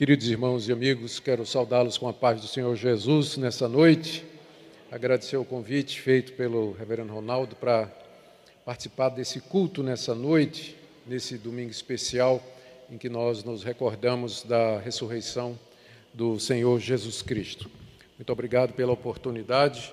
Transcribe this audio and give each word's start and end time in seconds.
Queridos 0.00 0.30
irmãos 0.30 0.66
e 0.66 0.72
amigos, 0.72 1.20
quero 1.20 1.44
saudá-los 1.44 1.98
com 1.98 2.08
a 2.08 2.12
paz 2.14 2.40
do 2.40 2.46
Senhor 2.46 2.74
Jesus 2.74 3.36
nessa 3.36 3.68
noite. 3.68 4.24
Agradecer 4.90 5.36
o 5.36 5.44
convite 5.44 6.00
feito 6.00 6.32
pelo 6.32 6.72
Reverendo 6.72 7.12
Ronaldo 7.12 7.54
para 7.54 7.86
participar 8.64 9.10
desse 9.10 9.40
culto 9.40 9.82
nessa 9.82 10.14
noite, 10.14 10.74
nesse 11.06 11.36
domingo 11.36 11.70
especial 11.70 12.42
em 12.90 12.96
que 12.96 13.10
nós 13.10 13.44
nos 13.44 13.62
recordamos 13.62 14.42
da 14.42 14.78
ressurreição 14.78 15.58
do 16.14 16.40
Senhor 16.40 16.80
Jesus 16.80 17.20
Cristo. 17.20 17.70
Muito 18.16 18.32
obrigado 18.32 18.72
pela 18.72 18.92
oportunidade 18.92 19.92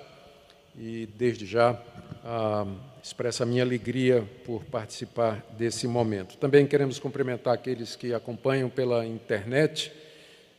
e, 0.78 1.06
desde 1.18 1.44
já, 1.44 1.78
ah, 2.24 2.66
expresso 3.02 3.42
a 3.42 3.46
minha 3.46 3.62
alegria 3.62 4.26
por 4.46 4.64
participar 4.64 5.44
desse 5.58 5.86
momento. 5.86 6.38
Também 6.38 6.66
queremos 6.66 6.98
cumprimentar 6.98 7.52
aqueles 7.52 7.94
que 7.94 8.14
acompanham 8.14 8.70
pela 8.70 9.04
internet 9.04 9.97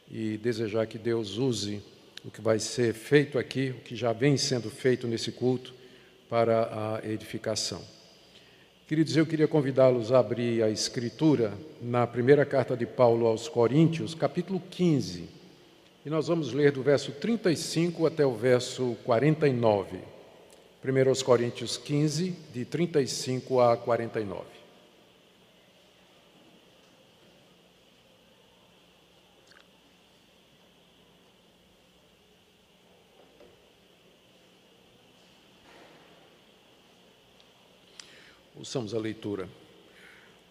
e 0.09 0.37
desejar 0.37 0.87
que 0.87 0.97
Deus 0.97 1.37
use 1.37 1.81
o 2.25 2.31
que 2.31 2.41
vai 2.41 2.59
ser 2.59 2.93
feito 2.93 3.37
aqui, 3.37 3.69
o 3.69 3.81
que 3.81 3.95
já 3.95 4.11
vem 4.11 4.37
sendo 4.37 4.69
feito 4.69 5.07
nesse 5.07 5.31
culto, 5.31 5.73
para 6.29 6.99
a 7.01 7.07
edificação. 7.07 7.81
Queridos, 8.87 9.15
eu 9.15 9.25
queria 9.25 9.47
convidá-los 9.47 10.11
a 10.11 10.19
abrir 10.19 10.63
a 10.63 10.69
Escritura 10.69 11.53
na 11.81 12.07
primeira 12.07 12.45
carta 12.45 12.75
de 12.75 12.85
Paulo 12.85 13.27
aos 13.27 13.47
Coríntios, 13.47 14.15
capítulo 14.15 14.61
15. 14.69 15.29
E 16.05 16.09
nós 16.09 16.27
vamos 16.27 16.53
ler 16.53 16.71
do 16.71 16.81
verso 16.81 17.11
35 17.11 18.05
até 18.05 18.25
o 18.25 18.33
verso 18.33 18.95
49. 19.03 19.97
1 20.83 21.23
Coríntios 21.23 21.77
15, 21.77 22.35
de 22.53 22.65
35 22.65 23.59
a 23.59 23.77
49. 23.77 24.58
Ouçamos 38.69 38.93
a 38.93 38.99
leitura. 38.99 39.49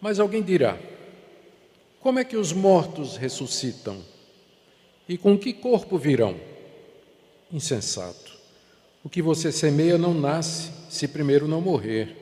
Mas 0.01 0.19
alguém 0.19 0.43
dirá: 0.43 0.77
Como 2.01 2.19
é 2.19 2.25
que 2.25 2.35
os 2.35 2.51
mortos 2.51 3.15
ressuscitam? 3.15 4.03
E 5.07 5.17
com 5.17 5.37
que 5.37 5.53
corpo 5.53 5.97
virão? 5.97 6.35
Insensato. 7.49 8.37
O 9.05 9.09
que 9.09 9.21
você 9.21 9.53
semeia 9.53 9.97
não 9.97 10.13
nasce 10.13 10.69
se 10.89 11.07
primeiro 11.07 11.47
não 11.47 11.61
morrer. 11.61 12.13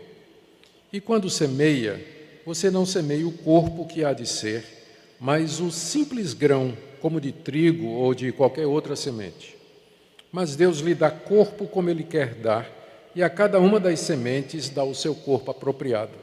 E 0.94 1.02
quando 1.02 1.32
semeia, 1.32 2.00
você 2.46 2.70
não 2.70 2.86
semeia 2.86 3.28
o 3.28 3.36
corpo 3.36 3.88
que 3.88 4.06
há 4.06 4.14
de 4.14 4.28
ser, 4.28 4.64
mas 5.20 5.60
o 5.60 5.72
simples 5.72 6.36
grão, 6.36 6.78
como 7.02 7.20
de 7.20 7.32
trigo 7.32 7.88
ou 7.88 8.14
de 8.14 8.32
qualquer 8.32 8.68
outra 8.68 8.96
semente. 8.96 9.58
Mas 10.32 10.56
Deus 10.56 10.78
lhe 10.78 10.94
dá 10.94 11.10
corpo 11.10 11.66
como 11.66 11.90
Ele 11.90 12.04
quer 12.04 12.36
dar 12.36 12.78
e 13.18 13.24
a 13.24 13.32
cada 13.32 13.60
uma 13.60 13.80
das 13.80 14.02
sementes 14.02 14.70
dá 14.70 14.84
o 14.84 14.94
seu 14.94 15.16
corpo 15.16 15.50
apropriado. 15.50 16.14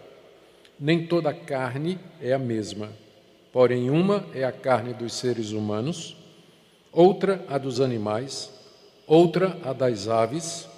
Nem 0.79 1.05
toda 1.05 1.35
carne 1.35 1.99
é 2.23 2.33
a 2.33 2.39
mesma, 2.39 2.89
porém, 3.53 3.91
uma 3.91 4.25
é 4.33 4.45
a 4.45 4.53
carne 4.53 4.95
dos 4.95 5.15
seres 5.15 5.51
humanos, 5.51 6.17
outra 6.93 7.45
a 7.49 7.59
dos 7.59 7.81
animais, 7.81 8.49
outra 9.09 9.59
a 9.65 9.73
das 9.73 10.07
aves 10.07 10.69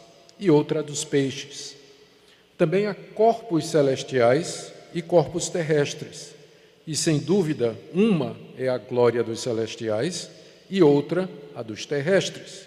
e 0.40 0.50
outra 0.50 0.80
a 0.80 0.82
dos 0.82 1.04
peixes. 1.04 1.76
Também 2.56 2.86
há 2.86 2.94
corpos 2.94 3.66
celestiais 3.66 4.72
e 4.94 5.02
corpos 5.02 5.50
terrestres, 5.50 6.34
e 6.86 6.96
sem 6.96 7.18
dúvida, 7.18 7.76
uma 7.92 8.34
é 8.56 8.70
a 8.70 8.78
glória 8.78 9.22
dos 9.22 9.40
celestiais 9.40 10.30
e 10.70 10.82
outra 10.82 11.28
a 11.54 11.62
dos 11.62 11.84
terrestres. 11.84 12.62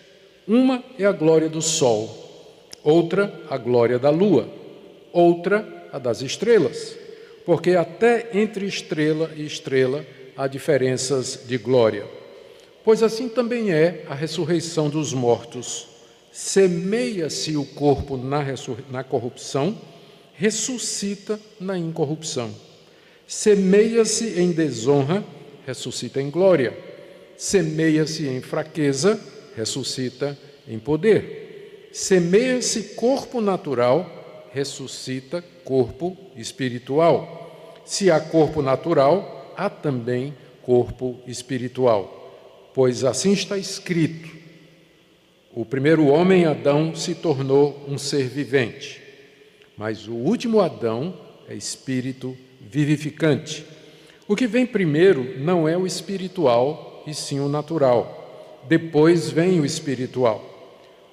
Uma 0.47 0.83
é 0.99 1.05
a 1.05 1.11
glória 1.11 1.49
do 1.49 1.63
sol 1.63 2.28
outra 2.83 3.33
a 3.49 3.57
glória 3.57 3.99
da 3.99 4.09
lua, 4.09 4.49
outra 5.11 5.87
a 5.91 5.99
das 5.99 6.21
estrelas, 6.21 6.95
porque 7.45 7.71
até 7.71 8.29
entre 8.33 8.65
estrela 8.65 9.31
e 9.35 9.45
estrela 9.45 10.05
há 10.35 10.47
diferenças 10.47 11.41
de 11.47 11.57
glória. 11.57 12.05
Pois 12.83 13.03
assim 13.03 13.27
também 13.27 13.71
é 13.71 14.05
a 14.07 14.15
ressurreição 14.15 14.89
dos 14.89 15.13
mortos. 15.13 15.87
Semeia-se 16.31 17.57
o 17.57 17.65
corpo 17.65 18.15
na, 18.15 18.45
na 18.89 19.03
corrupção, 19.03 19.77
ressuscita 20.33 21.39
na 21.59 21.77
incorrupção. 21.77 22.49
Semeia-se 23.27 24.39
em 24.39 24.51
desonra, 24.51 25.23
ressuscita 25.67 26.21
em 26.21 26.29
glória. 26.29 26.75
Semeia-se 27.37 28.27
em 28.27 28.41
fraqueza, 28.41 29.19
ressuscita 29.55 30.37
em 30.67 30.79
poder. 30.79 31.38
Semeia-se 31.91 32.95
corpo 32.95 33.41
natural, 33.41 34.49
ressuscita 34.51 35.43
corpo 35.63 36.15
espiritual. 36.35 37.81
Se 37.85 38.11
há 38.11 38.19
corpo 38.19 38.61
natural, 38.61 39.53
há 39.57 39.69
também 39.69 40.33
corpo 40.61 41.19
espiritual. 41.25 42.71
Pois 42.73 43.03
assim 43.03 43.33
está 43.33 43.57
escrito: 43.57 44.29
o 45.53 45.65
primeiro 45.65 46.07
homem, 46.07 46.45
Adão, 46.45 46.93
se 46.93 47.15
tornou 47.15 47.83
um 47.87 47.97
ser 47.97 48.27
vivente, 48.27 49.01
mas 49.75 50.07
o 50.07 50.13
último 50.13 50.61
Adão 50.61 51.13
é 51.47 51.55
espírito 51.55 52.37
vivificante. 52.61 53.65
O 54.27 54.35
que 54.35 54.45
vem 54.45 54.65
primeiro 54.65 55.39
não 55.39 55.67
é 55.67 55.75
o 55.75 55.87
espiritual, 55.87 57.03
e 57.07 57.13
sim 57.15 57.39
o 57.39 57.49
natural. 57.49 58.61
Depois 58.67 59.31
vem 59.31 59.59
o 59.59 59.65
espiritual. 59.65 60.58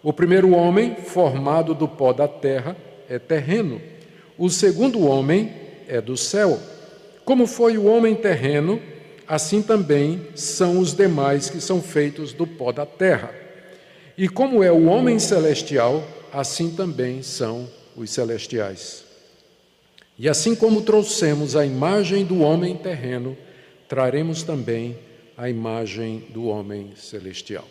O 0.07 0.13
primeiro 0.13 0.53
homem, 0.53 0.95
formado 0.95 1.75
do 1.75 1.89
pó 1.89 2.13
da 2.13 2.29
terra, 2.29 2.77
é 3.09 3.19
terreno. 3.19 3.83
O 4.39 4.49
segundo 4.49 5.05
homem 5.05 5.53
é 5.89 6.01
do 6.01 6.17
céu. 6.17 6.61
Como 7.25 7.45
foi 7.45 7.77
o 7.77 7.87
homem 7.87 8.15
terreno, 8.15 8.81
assim 9.27 9.61
também 9.61 10.29
são 10.37 10.79
os 10.79 10.95
demais 10.95 11.51
que 11.51 11.61
são 11.61 11.83
feitos 11.83 12.33
do 12.33 12.47
pó 12.47 12.71
da 12.71 12.87
terra. 12.87 13.35
E 14.17 14.29
como 14.29 14.63
é 14.63 14.71
o 14.71 14.85
homem 14.85 15.19
celestial, 15.19 16.07
assim 16.33 16.71
também 16.71 17.21
são 17.21 17.69
os 17.97 18.09
celestiais. 18.09 19.05
E 20.17 20.29
assim 20.29 20.55
como 20.55 20.83
trouxemos 20.83 21.57
a 21.57 21.67
imagem 21.67 22.25
do 22.25 22.43
homem 22.43 22.77
terreno, 22.77 23.37
traremos 23.89 24.45
também 24.45 24.97
a 25.37 25.51
imagem 25.51 26.27
do 26.33 26.45
homem 26.45 26.93
celestial. 26.95 27.65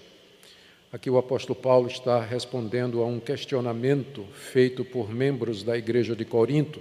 Aqui 0.96 1.10
o 1.10 1.18
apóstolo 1.18 1.60
Paulo 1.60 1.90
está 1.90 2.24
respondendo 2.24 3.02
a 3.02 3.06
um 3.06 3.20
questionamento 3.20 4.24
feito 4.34 4.86
por 4.86 5.14
membros 5.14 5.62
da 5.62 5.78
igreja 5.78 6.16
de 6.16 6.24
Corinto 6.24 6.80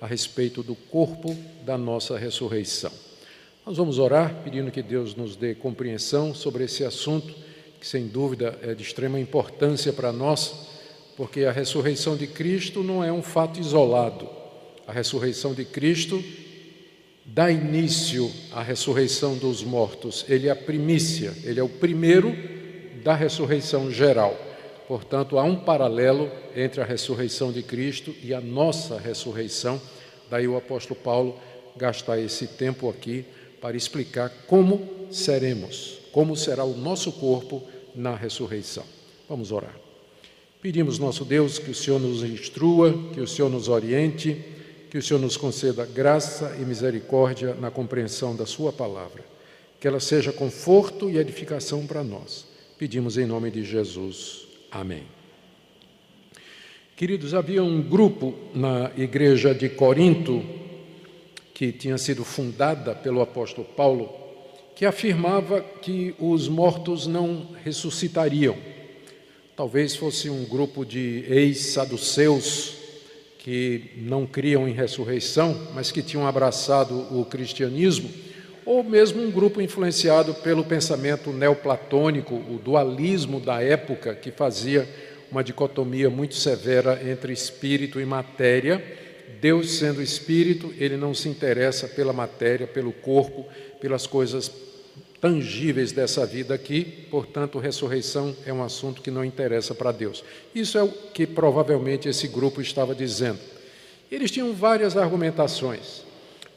a 0.00 0.06
respeito 0.06 0.62
do 0.62 0.76
corpo 0.76 1.36
da 1.64 1.76
nossa 1.76 2.16
ressurreição. 2.16 2.92
Nós 3.66 3.76
vamos 3.76 3.98
orar 3.98 4.32
pedindo 4.44 4.70
que 4.70 4.84
Deus 4.84 5.16
nos 5.16 5.34
dê 5.34 5.52
compreensão 5.52 6.32
sobre 6.32 6.62
esse 6.62 6.84
assunto, 6.84 7.34
que 7.80 7.88
sem 7.88 8.06
dúvida 8.06 8.56
é 8.62 8.72
de 8.72 8.84
extrema 8.84 9.18
importância 9.18 9.92
para 9.92 10.12
nós, 10.12 10.68
porque 11.16 11.40
a 11.44 11.50
ressurreição 11.50 12.16
de 12.16 12.28
Cristo 12.28 12.84
não 12.84 13.02
é 13.02 13.10
um 13.10 13.20
fato 13.20 13.58
isolado. 13.58 14.28
A 14.86 14.92
ressurreição 14.92 15.52
de 15.52 15.64
Cristo 15.64 16.22
dá 17.24 17.50
início 17.50 18.30
à 18.52 18.62
ressurreição 18.62 19.36
dos 19.36 19.64
mortos. 19.64 20.24
Ele 20.28 20.46
é 20.46 20.52
a 20.52 20.56
primícia, 20.56 21.34
ele 21.42 21.58
é 21.58 21.64
o 21.64 21.68
primeiro 21.68 22.54
da 23.06 23.14
ressurreição 23.14 23.88
geral. 23.88 24.36
Portanto, 24.88 25.38
há 25.38 25.44
um 25.44 25.54
paralelo 25.54 26.28
entre 26.56 26.80
a 26.80 26.84
ressurreição 26.84 27.52
de 27.52 27.62
Cristo 27.62 28.12
e 28.20 28.34
a 28.34 28.40
nossa 28.40 28.98
ressurreição. 28.98 29.80
Daí 30.28 30.48
o 30.48 30.56
apóstolo 30.56 30.98
Paulo 30.98 31.38
gastar 31.76 32.18
esse 32.18 32.48
tempo 32.48 32.90
aqui 32.90 33.24
para 33.60 33.76
explicar 33.76 34.28
como 34.48 35.06
seremos, 35.08 36.00
como 36.10 36.36
será 36.36 36.64
o 36.64 36.76
nosso 36.76 37.12
corpo 37.12 37.62
na 37.94 38.16
ressurreição. 38.16 38.82
Vamos 39.28 39.52
orar. 39.52 39.76
Pedimos, 40.60 40.98
nosso 40.98 41.24
Deus, 41.24 41.60
que 41.60 41.70
o 41.70 41.74
Senhor 41.76 42.00
nos 42.00 42.24
instrua, 42.24 42.92
que 43.14 43.20
o 43.20 43.28
Senhor 43.28 43.48
nos 43.48 43.68
oriente, 43.68 44.44
que 44.90 44.98
o 44.98 45.02
Senhor 45.02 45.20
nos 45.20 45.36
conceda 45.36 45.86
graça 45.86 46.56
e 46.60 46.64
misericórdia 46.64 47.54
na 47.54 47.70
compreensão 47.70 48.34
da 48.34 48.46
Sua 48.46 48.72
palavra. 48.72 49.24
Que 49.78 49.86
ela 49.86 50.00
seja 50.00 50.32
conforto 50.32 51.08
e 51.08 51.18
edificação 51.18 51.86
para 51.86 52.02
nós 52.02 52.45
Pedimos 52.78 53.16
em 53.16 53.24
nome 53.24 53.50
de 53.50 53.64
Jesus. 53.64 54.46
Amém. 54.70 55.04
Queridos, 56.94 57.32
havia 57.32 57.64
um 57.64 57.80
grupo 57.80 58.34
na 58.54 58.92
igreja 58.98 59.54
de 59.54 59.70
Corinto, 59.70 60.44
que 61.54 61.72
tinha 61.72 61.96
sido 61.96 62.22
fundada 62.22 62.94
pelo 62.94 63.22
apóstolo 63.22 63.66
Paulo, 63.66 64.12
que 64.74 64.84
afirmava 64.84 65.62
que 65.62 66.14
os 66.18 66.48
mortos 66.48 67.06
não 67.06 67.48
ressuscitariam. 67.64 68.54
Talvez 69.56 69.96
fosse 69.96 70.28
um 70.28 70.44
grupo 70.44 70.84
de 70.84 71.24
ex-saduceus 71.30 72.76
que 73.38 73.92
não 73.96 74.26
criam 74.26 74.68
em 74.68 74.72
ressurreição, 74.72 75.68
mas 75.74 75.90
que 75.90 76.02
tinham 76.02 76.26
abraçado 76.26 76.94
o 77.18 77.24
cristianismo, 77.24 78.10
ou 78.66 78.82
mesmo 78.82 79.22
um 79.22 79.30
grupo 79.30 79.62
influenciado 79.62 80.34
pelo 80.34 80.64
pensamento 80.64 81.32
neoplatônico, 81.32 82.34
o 82.34 82.58
dualismo 82.62 83.38
da 83.38 83.62
época, 83.62 84.12
que 84.12 84.32
fazia 84.32 84.86
uma 85.30 85.44
dicotomia 85.44 86.10
muito 86.10 86.34
severa 86.34 87.00
entre 87.08 87.32
espírito 87.32 88.00
e 88.00 88.04
matéria. 88.04 88.82
Deus, 89.40 89.78
sendo 89.78 90.02
espírito, 90.02 90.74
ele 90.78 90.96
não 90.96 91.14
se 91.14 91.28
interessa 91.28 91.86
pela 91.86 92.12
matéria, 92.12 92.66
pelo 92.66 92.92
corpo, 92.92 93.46
pelas 93.80 94.04
coisas 94.04 94.50
tangíveis 95.20 95.92
dessa 95.92 96.26
vida 96.26 96.54
aqui, 96.54 97.06
portanto, 97.10 97.58
ressurreição 97.58 98.36
é 98.44 98.52
um 98.52 98.62
assunto 98.62 99.00
que 99.00 99.10
não 99.10 99.24
interessa 99.24 99.74
para 99.74 99.92
Deus. 99.92 100.24
Isso 100.54 100.76
é 100.76 100.82
o 100.82 100.88
que 100.88 101.26
provavelmente 101.26 102.08
esse 102.08 102.26
grupo 102.26 102.60
estava 102.60 102.94
dizendo. 102.94 103.38
Eles 104.10 104.30
tinham 104.30 104.52
várias 104.52 104.96
argumentações 104.96 106.05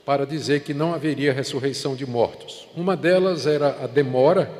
para 0.09 0.25
dizer 0.25 0.61
que 0.61 0.73
não 0.73 0.91
haveria 0.91 1.31
ressurreição 1.31 1.95
de 1.95 2.03
mortos. 2.03 2.67
Uma 2.75 2.97
delas 2.97 3.45
era 3.45 3.83
a 3.83 3.85
demora, 3.85 4.51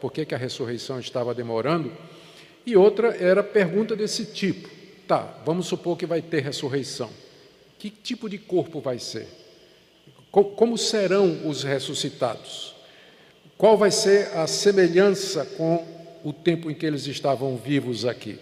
por 0.00 0.10
que, 0.10 0.34
a 0.34 0.38
ressurreição 0.38 0.98
estava 0.98 1.34
demorando? 1.34 1.92
E 2.64 2.74
outra 2.74 3.14
era 3.14 3.42
pergunta 3.42 3.94
desse 3.94 4.24
tipo: 4.24 4.66
tá, 5.06 5.42
vamos 5.44 5.66
supor 5.66 5.98
que 5.98 6.06
vai 6.06 6.22
ter 6.22 6.42
ressurreição. 6.42 7.10
Que 7.78 7.90
tipo 7.90 8.30
de 8.30 8.38
corpo 8.38 8.80
vai 8.80 8.98
ser? 8.98 9.28
Como 10.30 10.78
serão 10.78 11.46
os 11.46 11.62
ressuscitados? 11.62 12.74
Qual 13.58 13.76
vai 13.76 13.90
ser 13.90 14.34
a 14.34 14.46
semelhança 14.46 15.44
com 15.44 15.84
o 16.24 16.32
tempo 16.32 16.70
em 16.70 16.74
que 16.74 16.86
eles 16.86 17.06
estavam 17.06 17.58
vivos 17.58 18.06
aqui? 18.06 18.38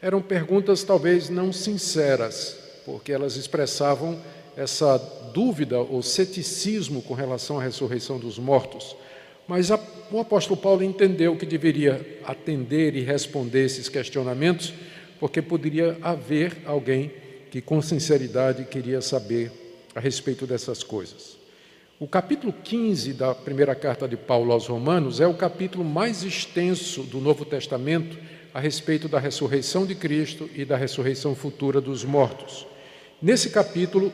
Eram 0.00 0.22
perguntas 0.22 0.82
talvez 0.82 1.28
não 1.28 1.52
sinceras, 1.52 2.56
porque 2.86 3.12
elas 3.12 3.36
expressavam 3.36 4.18
essa 4.58 4.98
dúvida 5.32 5.78
ou 5.78 6.02
ceticismo 6.02 7.00
com 7.00 7.14
relação 7.14 7.60
à 7.60 7.62
ressurreição 7.62 8.18
dos 8.18 8.40
mortos. 8.40 8.96
Mas 9.46 9.70
a, 9.70 9.78
o 10.10 10.18
apóstolo 10.18 10.60
Paulo 10.60 10.82
entendeu 10.82 11.36
que 11.36 11.46
deveria 11.46 12.18
atender 12.24 12.96
e 12.96 13.02
responder 13.02 13.64
esses 13.64 13.88
questionamentos, 13.88 14.74
porque 15.20 15.40
poderia 15.40 15.96
haver 16.02 16.58
alguém 16.66 17.12
que 17.52 17.60
com 17.60 17.80
sinceridade 17.80 18.64
queria 18.64 19.00
saber 19.00 19.52
a 19.94 20.00
respeito 20.00 20.44
dessas 20.44 20.82
coisas. 20.82 21.38
O 22.00 22.08
capítulo 22.08 22.52
15 22.52 23.12
da 23.12 23.34
primeira 23.36 23.76
carta 23.76 24.08
de 24.08 24.16
Paulo 24.16 24.52
aos 24.52 24.66
Romanos 24.66 25.20
é 25.20 25.26
o 25.26 25.34
capítulo 25.34 25.84
mais 25.84 26.24
extenso 26.24 27.04
do 27.04 27.20
Novo 27.20 27.44
Testamento 27.44 28.18
a 28.52 28.58
respeito 28.58 29.08
da 29.08 29.20
ressurreição 29.20 29.86
de 29.86 29.94
Cristo 29.94 30.50
e 30.52 30.64
da 30.64 30.76
ressurreição 30.76 31.32
futura 31.36 31.80
dos 31.80 32.04
mortos. 32.04 32.66
Nesse 33.20 33.50
capítulo, 33.50 34.12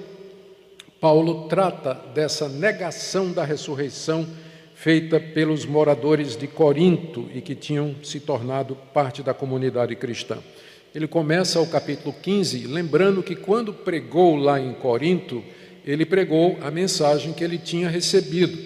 Paulo 1.05 1.49
trata 1.51 1.93
dessa 2.15 2.49
negação 2.49 3.31
da 3.31 3.45
ressurreição 3.45 4.27
feita 4.75 5.21
pelos 5.21 5.67
moradores 5.67 6.35
de 6.35 6.47
Corinto 6.47 7.29
e 7.35 7.43
que 7.43 7.55
tinham 7.55 7.95
se 8.03 8.19
tornado 8.21 8.75
parte 8.95 9.23
da 9.23 9.35
comunidade 9.35 9.95
cristã. 9.97 10.39
Ele 10.95 11.07
começa 11.07 11.61
o 11.61 11.67
capítulo 11.67 12.15
15 12.23 12.67
lembrando 12.69 13.23
que 13.23 13.37
quando 13.37 13.71
pregou 13.71 14.35
lá 14.35 14.59
em 14.59 14.73
Corinto, 14.73 15.45
ele 15.85 16.07
pregou 16.07 16.57
a 16.63 16.71
mensagem 16.71 17.35
que 17.35 17.45
ele 17.45 17.59
tinha 17.59 17.91
recebido, 17.91 18.57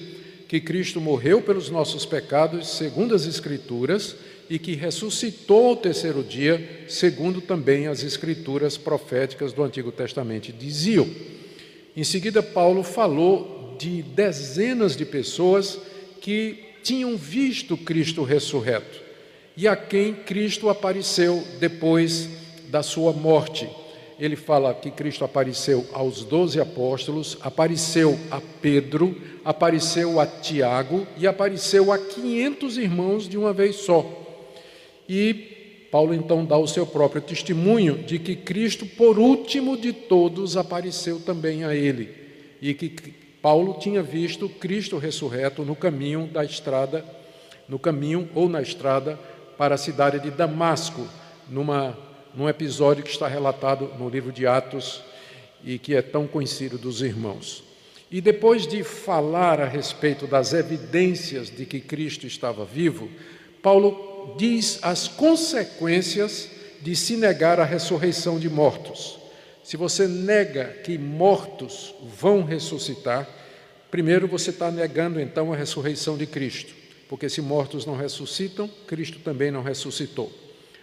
que 0.46 0.60
Cristo 0.60 1.00
morreu 1.00 1.42
pelos 1.42 1.70
nossos 1.70 2.06
pecados, 2.06 2.68
segundo 2.68 3.16
as 3.16 3.26
Escrituras, 3.26 4.14
e 4.48 4.60
que 4.60 4.76
ressuscitou 4.76 5.70
ao 5.70 5.76
terceiro 5.76 6.22
dia, 6.22 6.84
segundo 6.86 7.40
também 7.40 7.88
as 7.88 8.04
Escrituras 8.04 8.76
proféticas 8.76 9.52
do 9.52 9.64
Antigo 9.64 9.90
Testamento 9.90 10.52
diziam. 10.52 11.08
Em 11.98 12.04
seguida, 12.04 12.40
Paulo 12.40 12.84
falou 12.84 13.74
de 13.76 14.02
dezenas 14.02 14.96
de 14.96 15.04
pessoas 15.04 15.80
que 16.20 16.62
tinham 16.80 17.16
visto 17.16 17.76
Cristo 17.76 18.22
ressurreto 18.22 19.00
e 19.56 19.66
a 19.66 19.74
quem 19.74 20.14
Cristo 20.14 20.68
apareceu 20.68 21.42
depois 21.58 22.28
da 22.68 22.84
sua 22.84 23.12
morte. 23.12 23.68
Ele 24.16 24.36
fala 24.36 24.72
que 24.72 24.92
Cristo 24.92 25.24
apareceu 25.24 25.88
aos 25.92 26.22
doze 26.22 26.60
apóstolos, 26.60 27.36
apareceu 27.40 28.16
a 28.30 28.40
Pedro, 28.62 29.20
apareceu 29.44 30.20
a 30.20 30.26
Tiago 30.26 31.04
e 31.16 31.26
apareceu 31.26 31.90
a 31.90 31.98
quinhentos 31.98 32.78
irmãos 32.78 33.28
de 33.28 33.36
uma 33.36 33.52
vez 33.52 33.74
só. 33.74 34.06
E 35.08 35.57
Paulo 35.90 36.12
então 36.12 36.44
dá 36.44 36.56
o 36.56 36.66
seu 36.66 36.86
próprio 36.86 37.22
testemunho 37.22 37.98
de 37.98 38.18
que 38.18 38.36
Cristo, 38.36 38.84
por 38.84 39.18
último 39.18 39.76
de 39.76 39.92
todos, 39.92 40.56
apareceu 40.56 41.18
também 41.20 41.64
a 41.64 41.74
ele 41.74 42.14
e 42.60 42.74
que 42.74 42.88
Paulo 43.40 43.78
tinha 43.78 44.02
visto 44.02 44.48
Cristo 44.48 44.98
ressurreto 44.98 45.64
no 45.64 45.76
caminho 45.76 46.26
da 46.26 46.44
estrada, 46.44 47.04
no 47.68 47.78
caminho 47.78 48.28
ou 48.34 48.48
na 48.48 48.60
estrada 48.60 49.18
para 49.56 49.76
a 49.76 49.78
cidade 49.78 50.20
de 50.20 50.30
Damasco, 50.30 51.06
numa, 51.48 51.96
num 52.34 52.48
episódio 52.48 53.02
que 53.02 53.10
está 53.10 53.26
relatado 53.26 53.90
no 53.98 54.08
livro 54.08 54.32
de 54.32 54.46
Atos 54.46 55.02
e 55.64 55.78
que 55.78 55.94
é 55.94 56.02
tão 56.02 56.26
conhecido 56.26 56.76
dos 56.76 57.00
irmãos. 57.00 57.64
E 58.10 58.20
depois 58.20 58.66
de 58.66 58.82
falar 58.82 59.60
a 59.60 59.66
respeito 59.66 60.26
das 60.26 60.52
evidências 60.52 61.50
de 61.50 61.66
que 61.66 61.80
Cristo 61.80 62.26
estava 62.26 62.64
vivo, 62.64 63.08
Paulo 63.62 64.17
diz 64.36 64.78
as 64.82 65.08
consequências 65.08 66.48
de 66.80 66.94
se 66.94 67.16
negar 67.16 67.58
a 67.60 67.64
ressurreição 67.64 68.38
de 68.38 68.48
mortos. 68.48 69.18
Se 69.64 69.76
você 69.76 70.06
nega 70.06 70.64
que 70.82 70.96
mortos 70.96 71.94
vão 72.16 72.42
ressuscitar, 72.42 73.28
primeiro 73.90 74.26
você 74.26 74.50
está 74.50 74.70
negando 74.70 75.20
então 75.20 75.52
a 75.52 75.56
ressurreição 75.56 76.16
de 76.16 76.26
Cristo, 76.26 76.74
porque 77.08 77.28
se 77.28 77.40
mortos 77.40 77.84
não 77.84 77.96
ressuscitam, 77.96 78.68
Cristo 78.86 79.18
também 79.18 79.50
não 79.50 79.62
ressuscitou. 79.62 80.32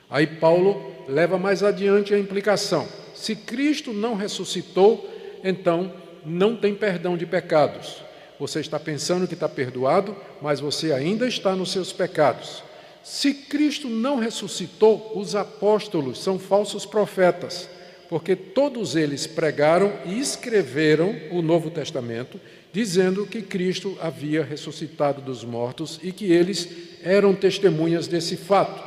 Aí 0.09 0.27
Paulo 0.27 0.94
leva 1.07 1.38
mais 1.38 1.63
adiante 1.63 2.13
a 2.13 2.19
implicação: 2.19 2.88
se 3.15 3.36
Cristo 3.36 3.91
não 3.91 4.15
ressuscitou, 4.15 5.09
então 5.44 5.91
não 6.25 6.56
tem 6.56 6.75
perdão 6.75 7.18
de 7.18 7.25
pecados. 7.25 8.03
Você 8.39 8.59
está 8.59 8.80
pensando 8.80 9.27
que 9.27 9.33
está 9.33 9.48
perdoado, 9.48 10.15
mas 10.41 10.59
você 10.59 10.91
ainda 10.91 11.27
está 11.27 11.56
nos 11.56 11.71
seus 11.71 11.94
pecados. 11.94 12.63
Se 13.05 13.35
Cristo 13.35 13.87
não 13.87 14.17
ressuscitou, 14.17 15.11
os 15.13 15.35
apóstolos 15.35 16.17
são 16.23 16.39
falsos 16.39 16.87
profetas, 16.87 17.69
porque 18.09 18.35
todos 18.35 18.95
eles 18.95 19.27
pregaram 19.27 19.93
e 20.07 20.19
escreveram 20.19 21.15
o 21.29 21.43
Novo 21.43 21.69
Testamento, 21.69 22.41
dizendo 22.73 23.27
que 23.27 23.43
Cristo 23.43 23.95
havia 24.01 24.43
ressuscitado 24.43 25.21
dos 25.21 25.43
mortos 25.43 26.00
e 26.01 26.12
que 26.12 26.31
eles 26.31 26.67
eram 27.03 27.35
testemunhas 27.35 28.07
desse 28.07 28.35
fato. 28.35 28.83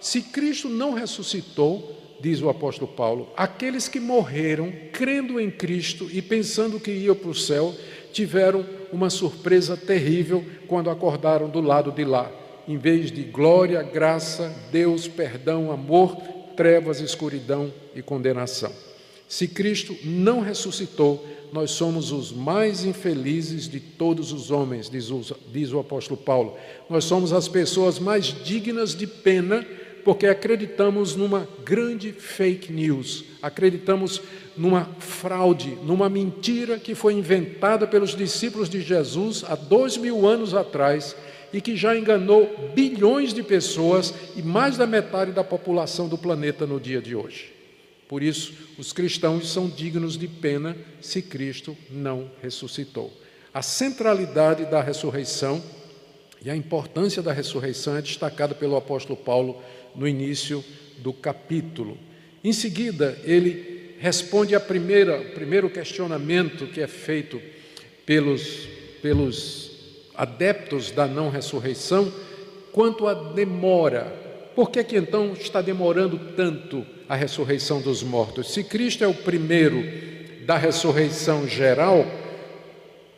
Se 0.00 0.22
Cristo 0.22 0.68
não 0.68 0.94
ressuscitou, 0.94 2.18
diz 2.20 2.42
o 2.42 2.48
apóstolo 2.48 2.90
Paulo, 2.90 3.30
aqueles 3.36 3.86
que 3.86 4.00
morreram 4.00 4.72
crendo 4.92 5.38
em 5.38 5.52
Cristo 5.52 6.10
e 6.12 6.20
pensando 6.20 6.80
que 6.80 6.90
iam 6.90 7.14
para 7.14 7.30
o 7.30 7.34
céu, 7.34 7.72
tiveram 8.12 8.66
uma 8.92 9.08
surpresa 9.08 9.76
terrível 9.76 10.44
quando 10.66 10.90
acordaram 10.90 11.48
do 11.48 11.60
lado 11.60 11.92
de 11.92 12.04
lá 12.04 12.41
em 12.66 12.76
vez 12.76 13.10
de 13.10 13.22
glória, 13.22 13.82
graça, 13.82 14.54
Deus, 14.70 15.08
perdão, 15.08 15.70
amor, 15.70 16.16
trevas, 16.56 17.00
escuridão 17.00 17.72
e 17.94 18.02
condenação. 18.02 18.72
Se 19.28 19.48
Cristo 19.48 19.96
não 20.04 20.40
ressuscitou, 20.40 21.26
nós 21.52 21.70
somos 21.70 22.12
os 22.12 22.32
mais 22.32 22.84
infelizes 22.84 23.68
de 23.68 23.80
todos 23.80 24.32
os 24.32 24.50
homens, 24.50 24.88
diz 24.88 25.10
o, 25.10 25.20
diz 25.52 25.72
o 25.72 25.78
apóstolo 25.78 26.18
Paulo. 26.18 26.56
Nós 26.88 27.04
somos 27.04 27.32
as 27.32 27.48
pessoas 27.48 27.98
mais 27.98 28.26
dignas 28.44 28.94
de 28.94 29.06
pena 29.06 29.66
porque 30.04 30.26
acreditamos 30.26 31.14
numa 31.14 31.48
grande 31.64 32.12
fake 32.12 32.72
news, 32.72 33.24
acreditamos 33.40 34.20
numa 34.56 34.84
fraude, 34.98 35.78
numa 35.84 36.08
mentira 36.08 36.78
que 36.78 36.94
foi 36.94 37.14
inventada 37.14 37.86
pelos 37.86 38.14
discípulos 38.16 38.68
de 38.68 38.80
Jesus 38.80 39.44
há 39.46 39.54
dois 39.54 39.96
mil 39.96 40.26
anos 40.26 40.54
atrás 40.54 41.16
e 41.52 41.60
que 41.60 41.76
já 41.76 41.96
enganou 41.96 42.72
bilhões 42.74 43.34
de 43.34 43.42
pessoas 43.42 44.14
e 44.36 44.42
mais 44.42 44.76
da 44.76 44.86
metade 44.86 45.32
da 45.32 45.44
população 45.44 46.08
do 46.08 46.16
planeta 46.16 46.66
no 46.66 46.80
dia 46.80 47.00
de 47.00 47.14
hoje. 47.14 47.52
Por 48.08 48.22
isso, 48.22 48.52
os 48.76 48.92
cristãos 48.92 49.50
são 49.50 49.68
dignos 49.68 50.18
de 50.18 50.28
pena 50.28 50.76
se 51.00 51.22
Cristo 51.22 51.76
não 51.90 52.30
ressuscitou. 52.42 53.12
A 53.54 53.62
centralidade 53.62 54.64
da 54.66 54.82
ressurreição 54.82 55.62
e 56.44 56.50
a 56.50 56.56
importância 56.56 57.22
da 57.22 57.32
ressurreição 57.32 57.96
é 57.96 58.02
destacada 58.02 58.54
pelo 58.54 58.76
apóstolo 58.76 59.16
Paulo 59.16 59.62
no 59.94 60.08
início 60.08 60.64
do 60.98 61.12
capítulo. 61.12 61.96
Em 62.42 62.52
seguida, 62.52 63.18
ele 63.24 63.94
responde 63.98 64.54
a 64.54 64.60
primeira, 64.60 65.20
o 65.20 65.30
primeiro 65.30 65.70
questionamento 65.70 66.66
que 66.66 66.80
é 66.80 66.86
feito 66.86 67.40
pelos, 68.04 68.68
pelos 69.00 69.71
adeptos 70.14 70.90
da 70.90 71.06
não 71.06 71.30
ressurreição 71.30 72.12
quanto 72.72 73.06
à 73.06 73.14
demora. 73.14 74.20
Por 74.54 74.70
que, 74.70 74.82
que 74.84 74.96
então 74.96 75.32
está 75.32 75.60
demorando 75.60 76.18
tanto 76.36 76.84
a 77.08 77.14
ressurreição 77.14 77.80
dos 77.80 78.02
mortos? 78.02 78.52
Se 78.52 78.62
Cristo 78.64 79.04
é 79.04 79.06
o 79.06 79.14
primeiro 79.14 79.82
da 80.44 80.56
ressurreição 80.56 81.46
geral, 81.46 82.04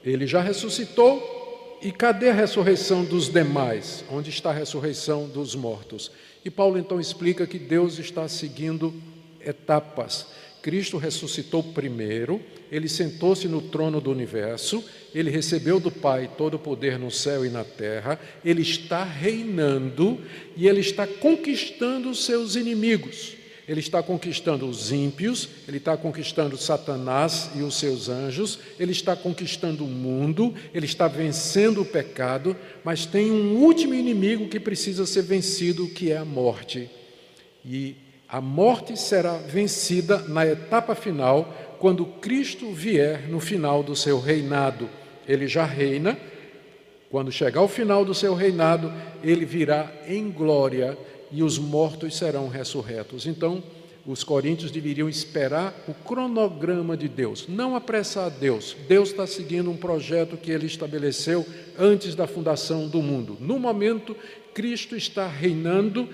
ele 0.05 0.27
já 0.27 0.41
ressuscitou 0.41 1.79
e 1.83 1.91
cadê 1.91 2.31
a 2.31 2.35
ressurreição 2.35 3.05
dos 3.05 3.29
demais? 3.29 4.05
Onde 4.11 4.31
está 4.31 4.51
a 4.51 4.55
ressurreição 4.55 5.27
dos 5.29 5.55
mortos? 5.55 6.11
E 6.45 6.51
Paulo 6.51 6.79
então 6.79 7.01
explica 7.01 7.47
que 7.47 7.59
Deus 7.59 7.99
está 7.99 8.29
seguindo 8.29 8.95
etapas. 9.41 10.27
Cristo 10.63 10.97
ressuscitou 10.97 11.63
primeiro, 11.63 12.41
ele 12.71 12.89
sentou-se 12.89 13.47
no 13.49 13.61
trono 13.61 14.01
do 14.01 14.11
universo, 14.11 14.83
ele 15.15 15.31
recebeu 15.31 15.79
do 15.79 15.91
Pai 15.91 16.29
todo 16.37 16.55
o 16.55 16.59
poder 16.59 16.99
no 16.99 17.11
céu 17.11 17.47
e 17.47 17.49
na 17.49 17.63
terra, 17.63 18.19
ele 18.45 18.63
está 18.63 19.05
reinando 19.05 20.21
e 20.57 20.67
ele 20.67 20.81
está 20.81 21.07
conquistando 21.07 22.11
os 22.11 22.25
seus 22.25 22.57
inimigos. 22.57 23.37
Ele 23.67 23.81
está 23.81 24.03
conquistando 24.03 24.67
os 24.67 24.93
ímpios, 24.93 25.49
ele 25.67 25.79
está 25.79 25.97
conquistando 25.97 26.59
Satanás 26.59 27.51
e 27.55 27.63
os 27.63 27.77
seus 27.77 28.11
anjos, 28.11 28.59
ele 28.79 28.93
está 28.93 29.17
conquistando 29.17 29.85
o 29.85 29.89
mundo, 29.89 30.55
ele 30.75 30.85
está 30.85 31.09
vencendo 31.09 31.81
o 31.81 31.85
pecado, 31.85 32.55
mas 32.85 33.07
tem 33.07 33.31
um 33.31 33.57
último 33.57 33.95
inimigo 33.95 34.49
que 34.49 34.61
precisa 34.61 35.07
ser 35.07 35.23
vencido, 35.23 35.89
que 35.89 36.13
é 36.13 36.19
a 36.19 36.27
morte. 36.27 36.91
E 37.65 37.97
a 38.29 38.39
morte 38.39 38.99
será 38.99 39.39
vencida 39.39 40.19
na 40.29 40.47
etapa 40.47 40.95
final, 40.95 41.77
quando 41.79 42.05
Cristo 42.05 42.71
vier 42.71 43.29
no 43.29 43.41
final 43.41 43.83
do 43.83 43.97
seu 43.97 44.21
reinado. 44.21 44.91
Ele 45.29 45.47
já 45.47 45.65
reina, 45.65 46.19
quando 47.11 47.31
chegar 47.31 47.61
ao 47.61 47.69
final 47.69 48.05
do 48.05 48.15
seu 48.15 48.35
reinado, 48.35 48.93
ele 49.23 49.45
virá 49.45 49.91
em 50.07 50.31
glória 50.31 50.99
e 51.31 51.43
os 51.43 51.59
mortos 51.59 52.17
serão 52.17 52.49
ressurretos. 52.49 53.27
Então, 53.27 53.63
os 54.07 54.23
coríntios 54.23 54.71
deveriam 54.71 55.09
esperar 55.09 55.75
o 55.89 55.95
cronograma 55.95 56.97
de 56.97 57.09
Deus, 57.09 57.47
não 57.49 57.75
apressar 57.75 58.31
Deus. 58.31 58.77
Deus 58.87 59.11
está 59.11 59.27
seguindo 59.27 59.71
um 59.71 59.77
projeto 59.77 60.37
que 60.37 60.51
ele 60.51 60.67
estabeleceu 60.67 61.47
antes 61.79 62.15
da 62.15 62.27
fundação 62.27 62.87
do 62.87 63.01
mundo. 63.01 63.39
No 63.41 63.59
momento, 63.59 64.15
Cristo 64.53 64.95
está 64.95 65.27
reinando, 65.27 66.09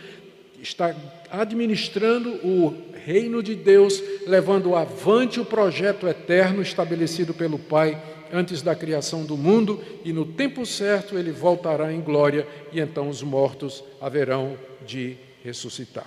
está 0.63 0.95
administrando 1.31 2.31
o 2.47 2.75
reino 3.05 3.43
de 3.43 3.55
Deus, 3.55 4.03
levando 4.27 4.77
avante 4.77 5.41
o 5.41 5.45
projeto 5.45 6.07
eterno 6.07 6.63
estabelecido 6.63 7.35
pelo 7.35 7.59
Pai 7.59 8.01
antes 8.33 8.63
da 8.63 8.75
criação 8.75 9.25
do 9.25 9.37
mundo, 9.37 9.83
e 10.05 10.13
no 10.13 10.25
tempo 10.25 10.65
certo 10.65 11.19
ele 11.19 11.33
voltará 11.33 11.93
em 11.93 12.01
glória, 12.01 12.47
e 12.73 12.81
então 12.81 13.09
os 13.09 13.23
mortos 13.23 13.83
haverão 14.01 14.57
de 14.87 15.17
ressuscitar. 15.45 16.07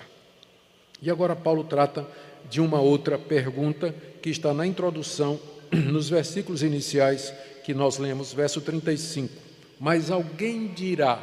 E 1.02 1.10
agora 1.10 1.36
Paulo 1.36 1.64
trata 1.64 2.08
de 2.50 2.62
uma 2.62 2.80
outra 2.80 3.18
pergunta 3.18 3.94
que 4.22 4.30
está 4.30 4.54
na 4.54 4.66
introdução, 4.66 5.40
nos 5.72 6.10
versículos 6.10 6.64
iniciais 6.64 7.34
que 7.64 7.74
nós 7.74 7.98
lemos, 7.98 8.34
verso 8.34 8.62
35. 8.62 9.34
Mas 9.80 10.12
alguém 10.12 10.68
dirá, 10.68 11.22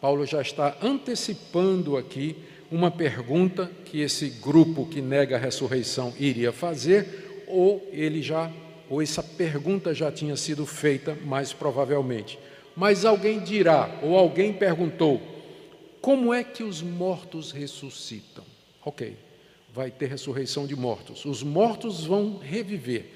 Paulo 0.00 0.24
já 0.24 0.40
está 0.40 0.76
antecipando 0.82 1.96
aqui 1.96 2.36
uma 2.70 2.90
pergunta 2.90 3.70
que 3.84 4.00
esse 4.00 4.28
grupo 4.28 4.86
que 4.86 5.00
nega 5.00 5.36
a 5.36 5.38
ressurreição 5.38 6.12
iria 6.18 6.52
fazer, 6.52 7.44
ou 7.46 7.88
ele 7.92 8.22
já, 8.22 8.50
ou 8.88 9.02
essa 9.02 9.22
pergunta 9.22 9.94
já 9.94 10.10
tinha 10.10 10.36
sido 10.36 10.64
feita, 10.66 11.16
mais 11.24 11.52
provavelmente. 11.52 12.38
Mas 12.76 13.04
alguém 13.04 13.40
dirá, 13.40 13.98
ou 14.02 14.16
alguém 14.16 14.52
perguntou, 14.52 15.20
como 16.00 16.32
é 16.32 16.44
que 16.44 16.62
os 16.62 16.82
mortos 16.82 17.50
ressuscitam? 17.50 18.44
Ok, 18.84 19.16
vai 19.72 19.90
ter 19.90 20.08
ressurreição 20.08 20.66
de 20.66 20.76
mortos. 20.76 21.24
Os 21.24 21.42
mortos 21.42 22.04
vão 22.04 22.38
reviver. 22.38 23.06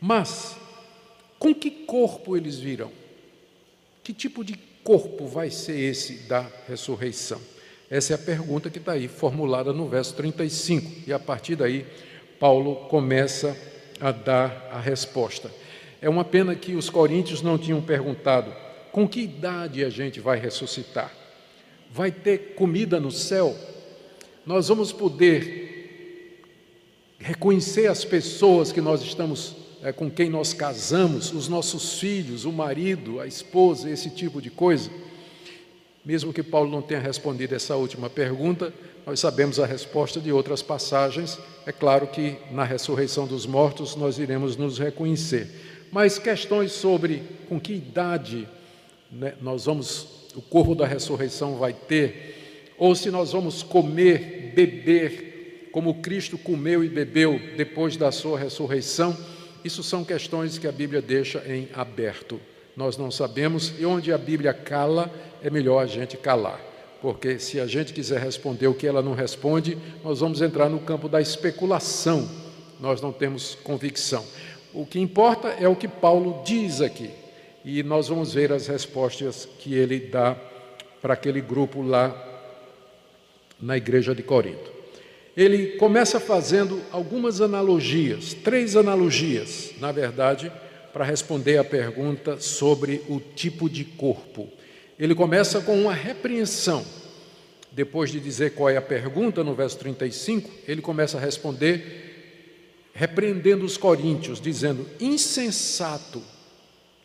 Mas, 0.00 0.56
com 1.38 1.54
que 1.54 1.70
corpo 1.70 2.36
eles 2.36 2.58
virão? 2.58 2.92
Que 4.04 4.12
tipo 4.12 4.44
de 4.44 4.54
corpo 4.84 5.26
vai 5.26 5.50
ser 5.50 5.78
esse 5.78 6.28
da 6.28 6.46
ressurreição? 6.68 7.40
Essa 7.90 8.12
é 8.12 8.16
a 8.16 8.18
pergunta 8.18 8.70
que 8.70 8.78
está 8.78 8.92
aí 8.92 9.08
formulada 9.08 9.72
no 9.72 9.88
verso 9.88 10.14
35. 10.14 11.08
E 11.08 11.12
a 11.12 11.18
partir 11.18 11.56
daí, 11.56 11.86
Paulo 12.38 12.76
começa 12.88 13.50
a 13.50 13.77
dar 14.24 14.68
a 14.72 14.80
resposta. 14.80 15.50
É 16.00 16.08
uma 16.08 16.24
pena 16.24 16.54
que 16.54 16.74
os 16.74 16.88
coríntios 16.88 17.42
não 17.42 17.58
tinham 17.58 17.80
perguntado 17.80 18.54
com 18.92 19.06
que 19.06 19.20
idade 19.20 19.84
a 19.84 19.90
gente 19.90 20.20
vai 20.20 20.38
ressuscitar 20.38 21.12
vai 21.90 22.10
ter 22.10 22.54
comida 22.54 23.00
no 23.00 23.10
céu, 23.10 23.56
nós 24.44 24.68
vamos 24.68 24.92
poder 24.92 26.42
reconhecer 27.18 27.86
as 27.86 28.04
pessoas 28.04 28.70
que 28.70 28.80
nós 28.80 29.02
estamos 29.02 29.56
é, 29.82 29.92
com 29.92 30.10
quem 30.10 30.28
nós 30.28 30.52
casamos, 30.52 31.32
os 31.32 31.48
nossos 31.48 31.98
filhos, 31.98 32.44
o 32.44 32.52
marido, 32.52 33.20
a 33.20 33.26
esposa, 33.26 33.90
esse 33.90 34.10
tipo 34.10 34.40
de 34.40 34.50
coisa. 34.50 34.90
Mesmo 36.04 36.32
que 36.32 36.42
Paulo 36.42 36.70
não 36.70 36.82
tenha 36.82 37.00
respondido 37.00 37.54
essa 37.54 37.76
última 37.76 38.08
pergunta, 38.08 38.72
nós 39.08 39.20
sabemos 39.20 39.58
a 39.58 39.64
resposta 39.64 40.20
de 40.20 40.30
outras 40.30 40.60
passagens. 40.60 41.38
É 41.64 41.72
claro 41.72 42.08
que 42.08 42.36
na 42.50 42.62
ressurreição 42.62 43.26
dos 43.26 43.46
mortos 43.46 43.96
nós 43.96 44.18
iremos 44.18 44.54
nos 44.54 44.78
reconhecer. 44.78 45.48
Mas 45.90 46.18
questões 46.18 46.72
sobre 46.72 47.22
com 47.48 47.58
que 47.58 47.72
idade 47.72 48.46
né, 49.10 49.32
nós 49.40 49.64
vamos 49.64 50.28
o 50.36 50.42
corpo 50.42 50.74
da 50.74 50.86
ressurreição 50.86 51.56
vai 51.56 51.72
ter, 51.72 52.74
ou 52.76 52.94
se 52.94 53.10
nós 53.10 53.32
vamos 53.32 53.62
comer, 53.62 54.52
beber, 54.54 55.70
como 55.72 56.02
Cristo 56.02 56.36
comeu 56.36 56.84
e 56.84 56.88
bebeu 56.90 57.40
depois 57.56 57.96
da 57.96 58.12
sua 58.12 58.38
ressurreição, 58.38 59.16
isso 59.64 59.82
são 59.82 60.04
questões 60.04 60.58
que 60.58 60.68
a 60.68 60.72
Bíblia 60.72 61.00
deixa 61.00 61.42
em 61.48 61.66
aberto. 61.72 62.38
Nós 62.76 62.98
não 62.98 63.10
sabemos, 63.10 63.72
e 63.78 63.86
onde 63.86 64.12
a 64.12 64.18
Bíblia 64.18 64.52
cala, 64.52 65.10
é 65.42 65.48
melhor 65.48 65.82
a 65.82 65.86
gente 65.86 66.14
calar, 66.18 66.60
porque 67.00 67.38
se 67.38 67.60
a 67.60 67.66
gente 67.66 67.92
quiser 67.92 68.20
responder 68.20 68.66
o 68.66 68.74
que 68.74 68.86
ela 68.86 69.02
não 69.02 69.14
responde, 69.14 69.78
nós 70.02 70.20
vamos 70.20 70.42
entrar 70.42 70.68
no 70.68 70.80
campo 70.80 71.08
da 71.08 71.20
especulação, 71.20 72.28
nós 72.80 73.00
não 73.00 73.12
temos 73.12 73.54
convicção. 73.54 74.24
O 74.74 74.84
que 74.84 74.98
importa 75.00 75.48
é 75.48 75.68
o 75.68 75.76
que 75.76 75.88
Paulo 75.88 76.42
diz 76.44 76.80
aqui 76.80 77.10
e 77.64 77.82
nós 77.82 78.08
vamos 78.08 78.34
ver 78.34 78.52
as 78.52 78.66
respostas 78.66 79.48
que 79.58 79.74
ele 79.74 79.98
dá 79.98 80.36
para 81.00 81.14
aquele 81.14 81.40
grupo 81.40 81.82
lá 81.82 82.14
na 83.60 83.76
igreja 83.76 84.14
de 84.14 84.22
Corinto. 84.22 84.72
Ele 85.36 85.76
começa 85.76 86.18
fazendo 86.18 86.80
algumas 86.90 87.40
analogias, 87.40 88.34
três 88.34 88.74
analogias, 88.74 89.72
na 89.78 89.92
verdade, 89.92 90.50
para 90.92 91.04
responder 91.04 91.58
à 91.58 91.64
pergunta 91.64 92.40
sobre 92.40 93.02
o 93.08 93.20
tipo 93.20 93.70
de 93.70 93.84
corpo. 93.84 94.48
Ele 94.98 95.14
começa 95.14 95.60
com 95.60 95.80
uma 95.80 95.94
repreensão. 95.94 96.84
Depois 97.70 98.10
de 98.10 98.18
dizer 98.18 98.54
qual 98.54 98.68
é 98.68 98.76
a 98.76 98.82
pergunta, 98.82 99.44
no 99.44 99.54
verso 99.54 99.78
35, 99.78 100.50
ele 100.66 100.80
começa 100.80 101.16
a 101.16 101.20
responder 101.20 102.06
repreendendo 102.92 103.64
os 103.64 103.76
coríntios, 103.76 104.40
dizendo: 104.40 104.86
insensato 104.98 106.22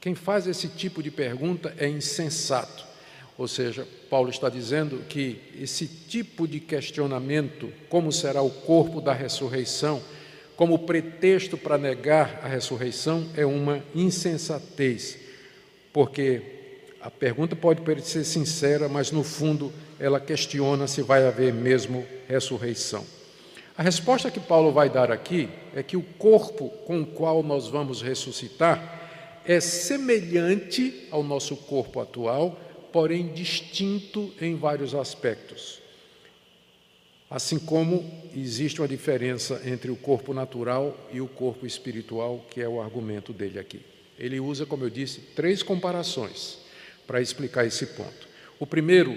quem 0.03 0.15
faz 0.15 0.47
esse 0.47 0.67
tipo 0.67 1.01
de 1.01 1.09
pergunta 1.09 1.73
é 1.77 1.87
insensato. 1.87 2.85
Ou 3.37 3.47
seja, 3.47 3.87
Paulo 4.09 4.29
está 4.29 4.49
dizendo 4.49 5.01
que 5.07 5.39
esse 5.57 5.87
tipo 5.87 6.45
de 6.45 6.59
questionamento, 6.59 7.71
como 7.87 8.11
será 8.11 8.41
o 8.41 8.49
corpo 8.49 8.99
da 8.99 9.13
ressurreição, 9.13 10.03
como 10.57 10.79
pretexto 10.79 11.57
para 11.57 11.77
negar 11.77 12.41
a 12.43 12.49
ressurreição, 12.49 13.29
é 13.33 13.45
uma 13.45 13.81
insensatez. 13.95 15.17
Porque 15.93 16.41
a 17.03 17.11
pergunta 17.11 17.53
pode 17.53 17.81
parecer 17.81 18.23
sincera, 18.23 18.87
mas 18.87 19.11
no 19.11 19.25
fundo 19.25 19.73
ela 19.99 20.21
questiona 20.21 20.87
se 20.87 21.01
vai 21.01 21.27
haver 21.27 21.53
mesmo 21.53 22.05
ressurreição. 22.29 23.05
A 23.77 23.83
resposta 23.83 24.31
que 24.31 24.39
Paulo 24.39 24.71
vai 24.71 24.89
dar 24.89 25.11
aqui 25.11 25.49
é 25.75 25.83
que 25.83 25.97
o 25.97 26.01
corpo 26.01 26.69
com 26.85 27.01
o 27.01 27.05
qual 27.05 27.43
nós 27.43 27.67
vamos 27.67 28.01
ressuscitar 28.01 29.41
é 29.45 29.59
semelhante 29.59 31.09
ao 31.11 31.21
nosso 31.21 31.57
corpo 31.57 31.99
atual, 31.99 32.57
porém 32.93 33.33
distinto 33.33 34.33
em 34.39 34.55
vários 34.55 34.95
aspectos. 34.95 35.81
Assim 37.29 37.59
como 37.59 38.09
existe 38.33 38.79
uma 38.79 38.87
diferença 38.87 39.61
entre 39.65 39.91
o 39.91 39.97
corpo 39.97 40.33
natural 40.33 40.97
e 41.11 41.19
o 41.19 41.27
corpo 41.27 41.67
espiritual, 41.67 42.45
que 42.49 42.61
é 42.61 42.69
o 42.69 42.79
argumento 42.79 43.33
dele 43.33 43.59
aqui. 43.59 43.81
Ele 44.17 44.39
usa, 44.39 44.65
como 44.65 44.85
eu 44.85 44.89
disse, 44.89 45.19
três 45.35 45.61
comparações 45.61 46.62
para 47.05 47.21
explicar 47.21 47.65
esse 47.65 47.85
ponto. 47.87 48.27
O 48.59 48.65
primeiro, 48.65 49.15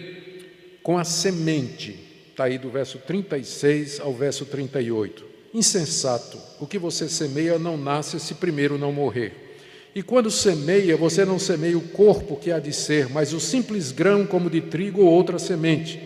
com 0.82 0.98
a 0.98 1.04
semente, 1.04 1.98
está 2.30 2.44
aí 2.44 2.58
do 2.58 2.70
verso 2.70 2.98
36 2.98 4.00
ao 4.00 4.12
verso 4.12 4.44
38. 4.44 5.24
Insensato, 5.54 6.38
o 6.60 6.66
que 6.66 6.78
você 6.78 7.08
semeia 7.08 7.58
não 7.58 7.76
nasce 7.76 8.20
se 8.20 8.34
primeiro 8.34 8.76
não 8.76 8.92
morrer. 8.92 9.46
E 9.94 10.02
quando 10.02 10.30
semeia, 10.30 10.94
você 10.94 11.24
não 11.24 11.38
semeia 11.38 11.78
o 11.78 11.88
corpo 11.88 12.36
que 12.36 12.52
há 12.52 12.58
de 12.58 12.70
ser, 12.70 13.08
mas 13.08 13.32
o 13.32 13.40
simples 13.40 13.90
grão 13.90 14.26
como 14.26 14.50
de 14.50 14.60
trigo 14.60 15.00
ou 15.00 15.10
outra 15.10 15.38
semente. 15.38 15.98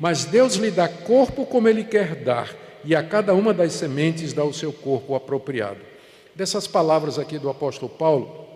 Mas 0.00 0.24
Deus 0.24 0.54
lhe 0.54 0.70
dá 0.70 0.88
corpo 0.88 1.44
como 1.44 1.68
Ele 1.68 1.84
quer 1.84 2.14
dar, 2.14 2.56
e 2.82 2.96
a 2.96 3.02
cada 3.02 3.34
uma 3.34 3.52
das 3.52 3.74
sementes 3.74 4.32
dá 4.32 4.42
o 4.42 4.54
seu 4.54 4.72
corpo 4.72 5.14
apropriado. 5.14 5.80
Dessas 6.34 6.66
palavras 6.66 7.18
aqui 7.18 7.38
do 7.38 7.50
apóstolo 7.50 7.90
Paulo, 7.90 8.46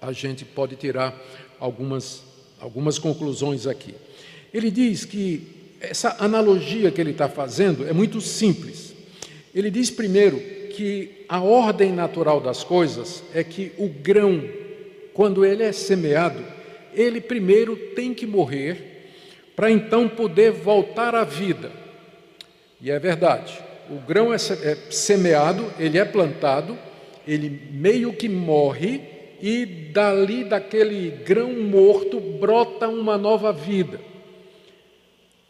a 0.00 0.10
gente 0.10 0.44
pode 0.44 0.76
tirar 0.76 1.14
algumas, 1.58 2.22
algumas 2.60 2.98
conclusões 2.98 3.66
aqui. 3.66 3.94
Ele 4.52 4.70
diz 4.70 5.04
que 5.04 5.46
essa 5.80 6.16
analogia 6.18 6.90
que 6.90 7.00
ele 7.00 7.10
está 7.10 7.28
fazendo 7.28 7.86
é 7.86 7.92
muito 7.92 8.20
simples. 8.20 8.94
Ele 9.54 9.70
diz 9.70 9.90
primeiro 9.90 10.38
que 10.74 11.24
a 11.28 11.40
ordem 11.40 11.92
natural 11.92 12.40
das 12.40 12.64
coisas 12.64 13.22
é 13.34 13.44
que 13.44 13.72
o 13.78 13.88
grão, 13.88 14.42
quando 15.12 15.44
ele 15.44 15.62
é 15.62 15.72
semeado, 15.72 16.42
ele 16.92 17.20
primeiro 17.20 17.76
tem 17.94 18.12
que 18.12 18.26
morrer 18.26 19.12
para 19.54 19.70
então 19.70 20.08
poder 20.08 20.50
voltar 20.50 21.14
à 21.14 21.24
vida. 21.24 21.70
E 22.80 22.90
é 22.90 22.98
verdade, 22.98 23.56
o 23.88 23.96
grão 23.96 24.32
é, 24.32 24.36
é 24.36 24.76
semeado, 24.90 25.72
ele 25.78 25.98
é 25.98 26.04
plantado, 26.04 26.76
ele 27.26 27.48
meio 27.70 28.12
que 28.12 28.28
morre 28.28 29.13
e 29.40 29.64
dali 29.66 30.44
daquele 30.44 31.10
grão 31.24 31.52
morto 31.52 32.20
brota 32.20 32.88
uma 32.88 33.18
nova 33.18 33.52
vida. 33.52 34.00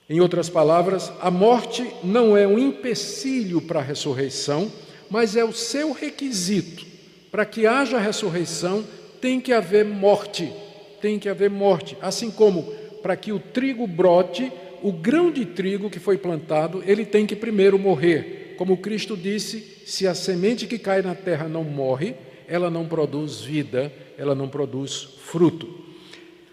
Em 0.08 0.20
outras 0.20 0.50
palavras, 0.50 1.10
a 1.20 1.30
morte 1.30 1.86
não 2.02 2.36
é 2.36 2.46
um 2.46 2.58
empecilho 2.58 3.60
para 3.62 3.80
a 3.80 3.82
ressurreição, 3.82 4.70
mas 5.08 5.34
é 5.36 5.44
o 5.44 5.52
seu 5.52 5.92
requisito. 5.92 6.84
Para 7.30 7.46
que 7.46 7.66
haja 7.66 7.98
ressurreição, 7.98 8.84
tem 9.20 9.40
que 9.40 9.52
haver 9.52 9.84
morte. 9.84 10.52
Tem 11.00 11.18
que 11.18 11.28
haver 11.28 11.48
morte. 11.48 11.96
Assim 12.02 12.30
como 12.30 12.62
para 13.02 13.16
que 13.16 13.32
o 13.32 13.38
trigo 13.38 13.86
brote, 13.86 14.52
o 14.82 14.92
grão 14.92 15.30
de 15.30 15.46
trigo 15.46 15.88
que 15.88 15.98
foi 15.98 16.18
plantado, 16.18 16.82
ele 16.86 17.06
tem 17.06 17.26
que 17.26 17.34
primeiro 17.34 17.78
morrer. 17.78 18.54
Como 18.58 18.76
Cristo 18.76 19.16
disse: 19.16 19.82
se 19.86 20.06
a 20.06 20.14
semente 20.14 20.66
que 20.66 20.78
cai 20.78 21.00
na 21.00 21.14
terra 21.14 21.48
não 21.48 21.64
morre, 21.64 22.14
ela 22.48 22.70
não 22.70 22.86
produz 22.86 23.40
vida, 23.40 23.92
ela 24.18 24.34
não 24.34 24.48
produz 24.48 25.08
fruto. 25.24 25.68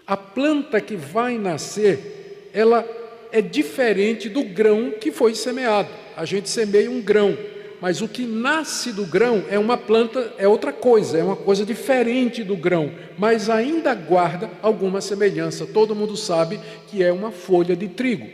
A 0.06 0.16
planta 0.16 0.80
que 0.80 0.96
vai 0.96 1.38
nascer, 1.38 2.50
ela 2.52 2.86
é 3.30 3.40
diferente 3.40 4.28
do 4.28 4.42
grão 4.42 4.92
que 5.00 5.10
foi 5.10 5.34
semeado. 5.34 5.88
A 6.16 6.24
gente 6.24 6.48
semeia 6.48 6.90
um 6.90 7.00
grão, 7.00 7.36
mas 7.80 8.02
o 8.02 8.08
que 8.08 8.24
nasce 8.24 8.92
do 8.92 9.06
grão 9.06 9.44
é 9.48 9.58
uma 9.58 9.76
planta, 9.76 10.34
é 10.38 10.46
outra 10.46 10.72
coisa, 10.72 11.18
é 11.18 11.24
uma 11.24 11.36
coisa 11.36 11.64
diferente 11.64 12.44
do 12.44 12.56
grão, 12.56 12.92
mas 13.18 13.48
ainda 13.48 13.94
guarda 13.94 14.50
alguma 14.60 15.00
semelhança. 15.00 15.66
Todo 15.66 15.94
mundo 15.94 16.16
sabe 16.16 16.60
que 16.88 17.02
é 17.02 17.12
uma 17.12 17.30
folha 17.30 17.74
de 17.74 17.88
trigo, 17.88 18.28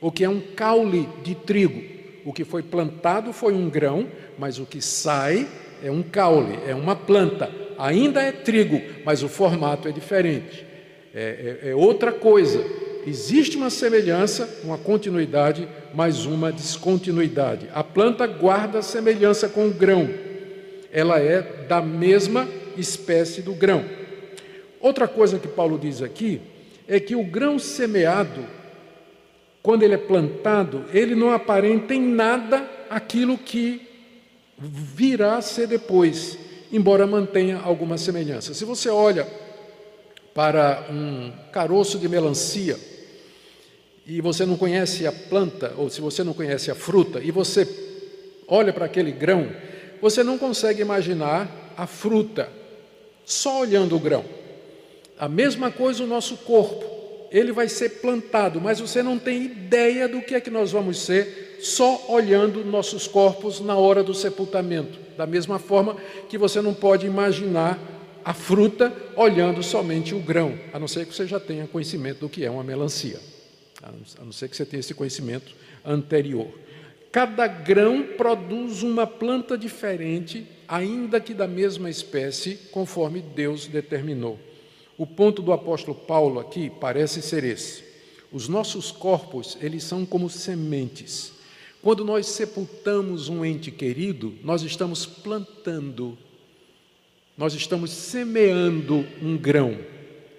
ou 0.00 0.10
que 0.10 0.24
é 0.24 0.28
um 0.28 0.40
caule 0.40 1.08
de 1.22 1.34
trigo. 1.34 1.82
O 2.24 2.32
que 2.32 2.44
foi 2.44 2.62
plantado 2.62 3.32
foi 3.32 3.52
um 3.52 3.70
grão, 3.70 4.08
mas 4.38 4.58
o 4.58 4.66
que 4.66 4.80
sai 4.80 5.46
é 5.84 5.90
um 5.90 6.02
caule, 6.02 6.58
é 6.66 6.74
uma 6.74 6.96
planta. 6.96 7.50
Ainda 7.78 8.22
é 8.22 8.32
trigo, 8.32 8.80
mas 9.04 9.22
o 9.22 9.28
formato 9.28 9.86
é 9.86 9.92
diferente. 9.92 10.64
É, 11.14 11.60
é, 11.62 11.70
é 11.70 11.74
outra 11.74 12.10
coisa 12.10 12.64
existe 13.06 13.56
uma 13.56 13.70
semelhança, 13.70 14.60
uma 14.64 14.78
continuidade, 14.78 15.68
mas 15.94 16.24
uma 16.24 16.50
descontinuidade. 16.50 17.68
A 17.72 17.84
planta 17.84 18.26
guarda 18.26 18.82
semelhança 18.82 19.48
com 19.48 19.68
o 19.68 19.72
grão, 19.72 20.08
ela 20.92 21.20
é 21.20 21.42
da 21.68 21.82
mesma 21.82 22.48
espécie 22.76 23.42
do 23.42 23.52
grão. 23.52 23.84
Outra 24.80 25.06
coisa 25.06 25.38
que 25.38 25.48
Paulo 25.48 25.78
diz 25.78 26.02
aqui 26.02 26.40
é 26.86 26.98
que 26.98 27.14
o 27.14 27.24
grão 27.24 27.58
semeado, 27.58 28.44
quando 29.62 29.82
ele 29.82 29.94
é 29.94 29.98
plantado, 29.98 30.84
ele 30.92 31.14
não 31.14 31.30
aparenta 31.30 31.94
em 31.94 32.00
nada 32.00 32.68
aquilo 32.90 33.38
que 33.38 33.93
virá 34.58 35.36
a 35.36 35.42
ser 35.42 35.66
depois, 35.66 36.38
embora 36.72 37.06
mantenha 37.06 37.58
alguma 37.58 37.98
semelhança. 37.98 38.54
Se 38.54 38.64
você 38.64 38.88
olha 38.88 39.26
para 40.34 40.86
um 40.90 41.32
caroço 41.52 41.98
de 41.98 42.08
melancia, 42.08 42.78
e 44.06 44.20
você 44.20 44.44
não 44.44 44.56
conhece 44.56 45.06
a 45.06 45.12
planta, 45.12 45.72
ou 45.76 45.88
se 45.88 46.00
você 46.00 46.22
não 46.22 46.34
conhece 46.34 46.70
a 46.70 46.74
fruta, 46.74 47.20
e 47.20 47.30
você 47.30 47.66
olha 48.46 48.72
para 48.72 48.84
aquele 48.84 49.10
grão, 49.10 49.50
você 50.00 50.22
não 50.22 50.36
consegue 50.36 50.82
imaginar 50.82 51.72
a 51.76 51.86
fruta 51.86 52.48
só 53.24 53.60
olhando 53.60 53.96
o 53.96 54.00
grão. 54.00 54.24
A 55.18 55.28
mesma 55.28 55.70
coisa 55.70 56.04
o 56.04 56.06
nosso 56.06 56.36
corpo, 56.38 56.84
ele 57.30 57.52
vai 57.52 57.68
ser 57.68 58.00
plantado, 58.00 58.60
mas 58.60 58.80
você 58.80 59.02
não 59.02 59.18
tem 59.18 59.44
ideia 59.44 60.06
do 60.06 60.20
que 60.20 60.34
é 60.34 60.40
que 60.40 60.50
nós 60.50 60.72
vamos 60.72 60.98
ser 60.98 61.43
só 61.64 62.06
olhando 62.08 62.64
nossos 62.64 63.06
corpos 63.08 63.60
na 63.60 63.76
hora 63.76 64.02
do 64.02 64.14
sepultamento. 64.14 64.98
Da 65.16 65.26
mesma 65.26 65.58
forma 65.58 65.96
que 66.28 66.36
você 66.36 66.60
não 66.60 66.74
pode 66.74 67.06
imaginar 67.06 67.78
a 68.24 68.32
fruta 68.32 68.92
olhando 69.16 69.62
somente 69.62 70.14
o 70.14 70.20
grão, 70.20 70.58
a 70.72 70.78
não 70.78 70.88
ser 70.88 71.06
que 71.06 71.14
você 71.14 71.26
já 71.26 71.38
tenha 71.38 71.66
conhecimento 71.66 72.20
do 72.20 72.28
que 72.28 72.44
é 72.44 72.50
uma 72.50 72.64
melancia 72.64 73.20
a 73.84 74.24
não 74.24 74.32
ser 74.32 74.48
que 74.48 74.56
você 74.56 74.64
tenha 74.64 74.80
esse 74.80 74.94
conhecimento 74.94 75.54
anterior. 75.84 76.48
Cada 77.12 77.46
grão 77.46 78.02
produz 78.16 78.82
uma 78.82 79.06
planta 79.06 79.56
diferente, 79.56 80.46
ainda 80.66 81.20
que 81.20 81.34
da 81.34 81.46
mesma 81.46 81.90
espécie, 81.90 82.56
conforme 82.72 83.20
Deus 83.20 83.66
determinou. 83.66 84.38
O 84.96 85.06
ponto 85.06 85.42
do 85.42 85.52
apóstolo 85.52 85.94
Paulo 85.94 86.40
aqui 86.40 86.70
parece 86.80 87.20
ser 87.20 87.44
esse. 87.44 87.84
Os 88.32 88.48
nossos 88.48 88.90
corpos, 88.90 89.56
eles 89.60 89.84
são 89.84 90.04
como 90.06 90.30
sementes. 90.30 91.33
Quando 91.84 92.02
nós 92.02 92.28
sepultamos 92.28 93.28
um 93.28 93.44
ente 93.44 93.70
querido, 93.70 94.32
nós 94.42 94.62
estamos 94.62 95.04
plantando, 95.04 96.16
nós 97.36 97.52
estamos 97.52 97.90
semeando 97.90 99.06
um 99.20 99.36
grão. 99.36 99.76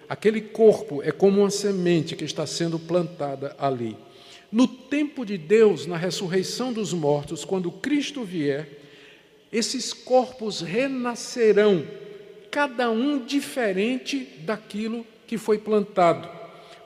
Aquele 0.09 0.41
corpo 0.41 1.03
é 1.03 1.11
como 1.11 1.41
uma 1.41 1.51
semente 1.51 2.15
que 2.15 2.23
está 2.25 2.47
sendo 2.47 2.79
plantada 2.79 3.55
ali. 3.59 3.95
No 4.51 4.67
tempo 4.67 5.23
de 5.23 5.37
Deus, 5.37 5.85
na 5.85 5.97
ressurreição 5.97 6.73
dos 6.73 6.93
mortos, 6.93 7.45
quando 7.45 7.71
Cristo 7.71 8.23
vier, 8.23 8.67
esses 9.53 9.93
corpos 9.93 10.61
renascerão, 10.61 11.85
cada 12.49 12.89
um 12.89 13.23
diferente 13.23 14.27
daquilo 14.39 15.05
que 15.27 15.37
foi 15.37 15.59
plantado, 15.59 16.27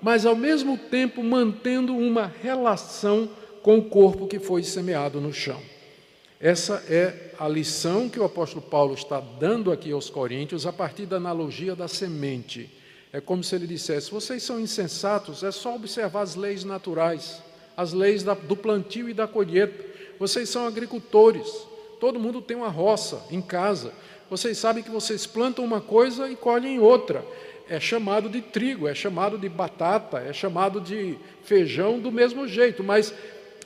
mas 0.02 0.26
ao 0.26 0.36
mesmo 0.36 0.78
tempo 0.78 1.24
mantendo 1.24 1.96
uma 1.96 2.26
relação 2.44 3.39
com 3.62 3.78
o 3.78 3.86
corpo 3.86 4.28
que 4.28 4.40
foi 4.40 4.64
semeado 4.64 5.20
no 5.20 5.34
chão. 5.34 5.60
Essa 6.40 6.84
é 6.88 7.34
a 7.38 7.48
lição 7.48 8.08
que 8.08 8.20
o 8.20 8.24
apóstolo 8.24 8.62
Paulo 8.62 8.94
está 8.94 9.20
dando 9.20 9.72
aqui 9.72 9.92
aos 9.92 10.10
Coríntios 10.10 10.66
a 10.66 10.72
partir 10.72 11.06
da 11.06 11.18
analogia 11.18 11.76
da 11.76 11.88
semente. 11.88 12.70
É 13.12 13.20
como 13.20 13.44
se 13.44 13.56
ele 13.56 13.68
dissesse: 13.68 14.10
vocês 14.10 14.44
são 14.44 14.60
insensatos, 14.60 15.44
é 15.44 15.52
só 15.52 15.76
observar 15.76 16.22
as 16.22 16.36
leis 16.36 16.64
naturais, 16.64 17.42
as 17.76 17.92
leis 17.92 18.24
da, 18.24 18.34
do 18.34 18.56
plantio 18.56 19.10
e 19.10 19.14
da 19.14 19.28
colheita. 19.28 19.84
Vocês 20.18 20.48
são 20.48 20.66
agricultores, 20.66 21.48
todo 22.00 22.20
mundo 22.20 22.42
tem 22.42 22.56
uma 22.56 22.70
roça 22.70 23.22
em 23.30 23.42
casa. 23.42 23.92
Vocês 24.30 24.58
sabem 24.58 24.84
que 24.84 24.92
vocês 24.92 25.26
plantam 25.26 25.66
uma 25.66 25.82
coisa 25.82 26.30
e 26.30 26.36
colhem 26.36 26.80
outra. 26.80 27.26
É 27.68 27.80
chamado 27.80 28.30
de 28.30 28.42
trigo, 28.42 28.88
é 28.88 28.96
chamado 28.96 29.38
de 29.38 29.50
batata, 29.50 30.20
é 30.20 30.32
chamado 30.32 30.80
de 30.80 31.18
feijão 31.44 32.00
do 32.00 32.12
mesmo 32.12 32.48
jeito, 32.48 32.84
mas 32.84 33.14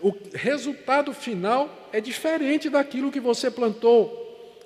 o 0.04 0.14
resultado 0.34 1.14
final 1.14 1.90
é 1.92 2.00
diferente 2.00 2.70
daquilo 2.70 3.12
que 3.12 3.20
você 3.20 3.50
plantou. 3.50 4.20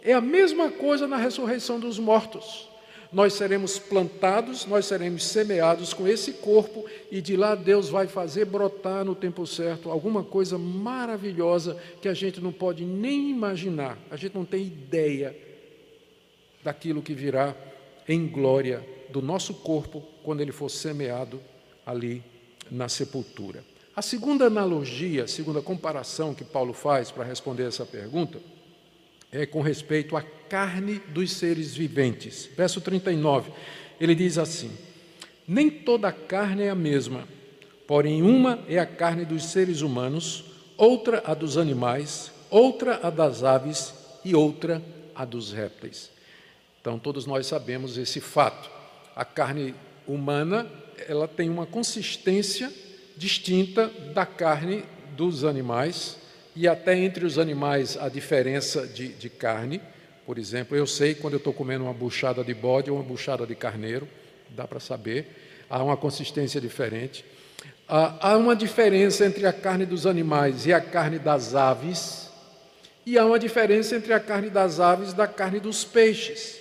É 0.03 0.13
a 0.13 0.21
mesma 0.21 0.71
coisa 0.71 1.07
na 1.07 1.17
ressurreição 1.17 1.79
dos 1.79 1.99
mortos 1.99 2.67
nós 3.11 3.33
seremos 3.33 3.79
plantados, 3.79 4.65
nós 4.65 4.85
seremos 4.85 5.23
semeados 5.23 5.93
com 5.93 6.07
esse 6.07 6.33
corpo 6.33 6.85
e 7.11 7.21
de 7.21 7.35
lá 7.35 7.55
Deus 7.55 7.89
vai 7.89 8.07
fazer 8.07 8.45
brotar 8.45 9.05
no 9.05 9.15
tempo 9.15 9.45
certo 9.47 9.89
alguma 9.89 10.23
coisa 10.23 10.57
maravilhosa 10.57 11.77
que 12.01 12.07
a 12.07 12.13
gente 12.13 12.41
não 12.41 12.51
pode 12.51 12.83
nem 12.83 13.29
imaginar, 13.29 13.97
a 14.11 14.15
gente 14.15 14.35
não 14.35 14.45
tem 14.45 14.65
ideia 14.65 15.35
daquilo 16.63 17.01
que 17.01 17.13
virá 17.13 17.55
em 18.07 18.27
glória 18.27 18.85
do 19.09 19.21
nosso 19.21 19.53
corpo 19.53 20.03
quando 20.23 20.41
ele 20.41 20.51
for 20.51 20.69
semeado 20.69 21.39
ali 21.85 22.21
na 22.69 22.89
sepultura. 22.89 23.63
A 23.97 24.01
segunda 24.03 24.45
analogia, 24.45 25.23
a 25.23 25.27
segunda 25.27 25.59
comparação 25.59 26.31
que 26.31 26.43
Paulo 26.43 26.71
faz 26.71 27.09
para 27.09 27.23
responder 27.23 27.63
essa 27.63 27.83
pergunta 27.83 28.39
é 29.31 29.43
com 29.43 29.59
respeito 29.59 30.15
à 30.15 30.21
carne 30.21 30.99
dos 30.99 31.31
seres 31.31 31.73
viventes. 31.73 32.47
Verso 32.55 32.79
39, 32.79 33.51
ele 33.99 34.13
diz 34.13 34.37
assim: 34.37 34.69
Nem 35.47 35.67
toda 35.71 36.11
carne 36.11 36.61
é 36.61 36.69
a 36.69 36.75
mesma, 36.75 37.27
porém, 37.87 38.21
uma 38.21 38.63
é 38.69 38.77
a 38.77 38.85
carne 38.85 39.25
dos 39.25 39.45
seres 39.45 39.81
humanos, 39.81 40.45
outra 40.77 41.23
a 41.25 41.33
dos 41.33 41.57
animais, 41.57 42.31
outra 42.51 42.99
a 43.01 43.09
das 43.09 43.43
aves 43.43 43.95
e 44.23 44.35
outra 44.35 44.79
a 45.15 45.25
dos 45.25 45.51
répteis. 45.51 46.11
Então, 46.79 46.99
todos 46.99 47.25
nós 47.25 47.47
sabemos 47.47 47.97
esse 47.97 48.21
fato. 48.21 48.69
A 49.15 49.25
carne 49.25 49.73
humana, 50.07 50.71
ela 51.07 51.27
tem 51.27 51.49
uma 51.49 51.65
consistência 51.65 52.71
distinta 53.17 53.87
da 54.13 54.25
carne 54.25 54.83
dos 55.15 55.43
animais, 55.43 56.17
e 56.55 56.67
até 56.67 56.97
entre 56.97 57.25
os 57.25 57.37
animais 57.37 57.97
a 57.97 58.09
diferença 58.09 58.87
de, 58.87 59.09
de 59.09 59.29
carne, 59.29 59.81
por 60.25 60.37
exemplo. 60.37 60.75
Eu 60.75 60.87
sei 60.87 61.13
quando 61.13 61.33
eu 61.33 61.37
estou 61.37 61.53
comendo 61.53 61.83
uma 61.83 61.93
buchada 61.93 62.43
de 62.43 62.53
bode 62.53 62.89
ou 62.89 62.97
uma 62.97 63.03
buchada 63.03 63.45
de 63.45 63.55
carneiro, 63.55 64.07
dá 64.49 64.67
para 64.67 64.79
saber. 64.79 65.65
Há 65.69 65.83
uma 65.83 65.97
consistência 65.97 66.61
diferente. 66.61 67.25
Há 67.87 68.35
uma 68.37 68.55
diferença 68.55 69.25
entre 69.25 69.45
a 69.45 69.53
carne 69.53 69.85
dos 69.85 70.05
animais 70.05 70.65
e 70.65 70.73
a 70.73 70.81
carne 70.81 71.17
das 71.19 71.55
aves, 71.55 72.29
e 73.05 73.17
há 73.17 73.25
uma 73.25 73.39
diferença 73.39 73.95
entre 73.95 74.11
a 74.11 74.19
carne 74.19 74.49
das 74.49 74.79
aves 74.79 75.11
e 75.11 75.15
da 75.15 75.27
carne 75.27 75.59
dos 75.59 75.85
peixes. 75.85 76.59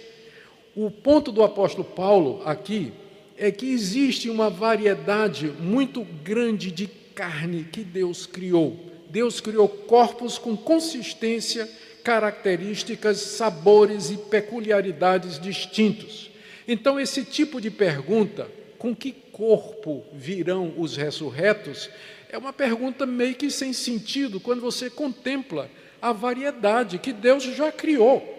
O 0.77 0.91
ponto 0.91 1.33
do 1.33 1.43
apóstolo 1.43 1.85
Paulo 1.85 2.43
aqui 2.45 2.93
é 3.39 3.51
que 3.51 3.71
existe 3.71 4.31
uma 4.31 4.49
variedade 4.49 5.47
muito 5.61 6.03
grande 6.23 6.71
de 6.71 6.87
carne 7.15 7.65
que 7.65 7.83
Deus 7.83 8.27
criou. 8.27 8.79
Deus 9.11 9.41
criou 9.41 9.69
corpos 9.69 10.39
com 10.39 10.57
consistência, 10.57 11.69
características, 12.03 13.19
sabores 13.19 14.11
e 14.11 14.17
peculiaridades 14.17 15.39
distintos. 15.39 16.31
Então, 16.69 16.99
esse 16.99 17.25
tipo 17.25 17.61
de 17.61 17.71
pergunta, 17.71 18.49
com 18.79 18.95
que 18.95 19.13
corpo 19.13 20.05
virão 20.13 20.75
os 20.77 20.97
ressurretos, 20.97 21.89
é 22.29 22.37
uma 22.37 22.53
pergunta 22.53 23.07
meio 23.07 23.35
que 23.35 23.51
sem 23.51 23.73
sentido 23.73 24.41
quando 24.41 24.61
você 24.61 24.91
contempla 24.91 25.71
a 26.03 26.13
variedade 26.13 26.99
que 26.99 27.13
Deus 27.13 27.45
já 27.45 27.71
criou. 27.71 28.36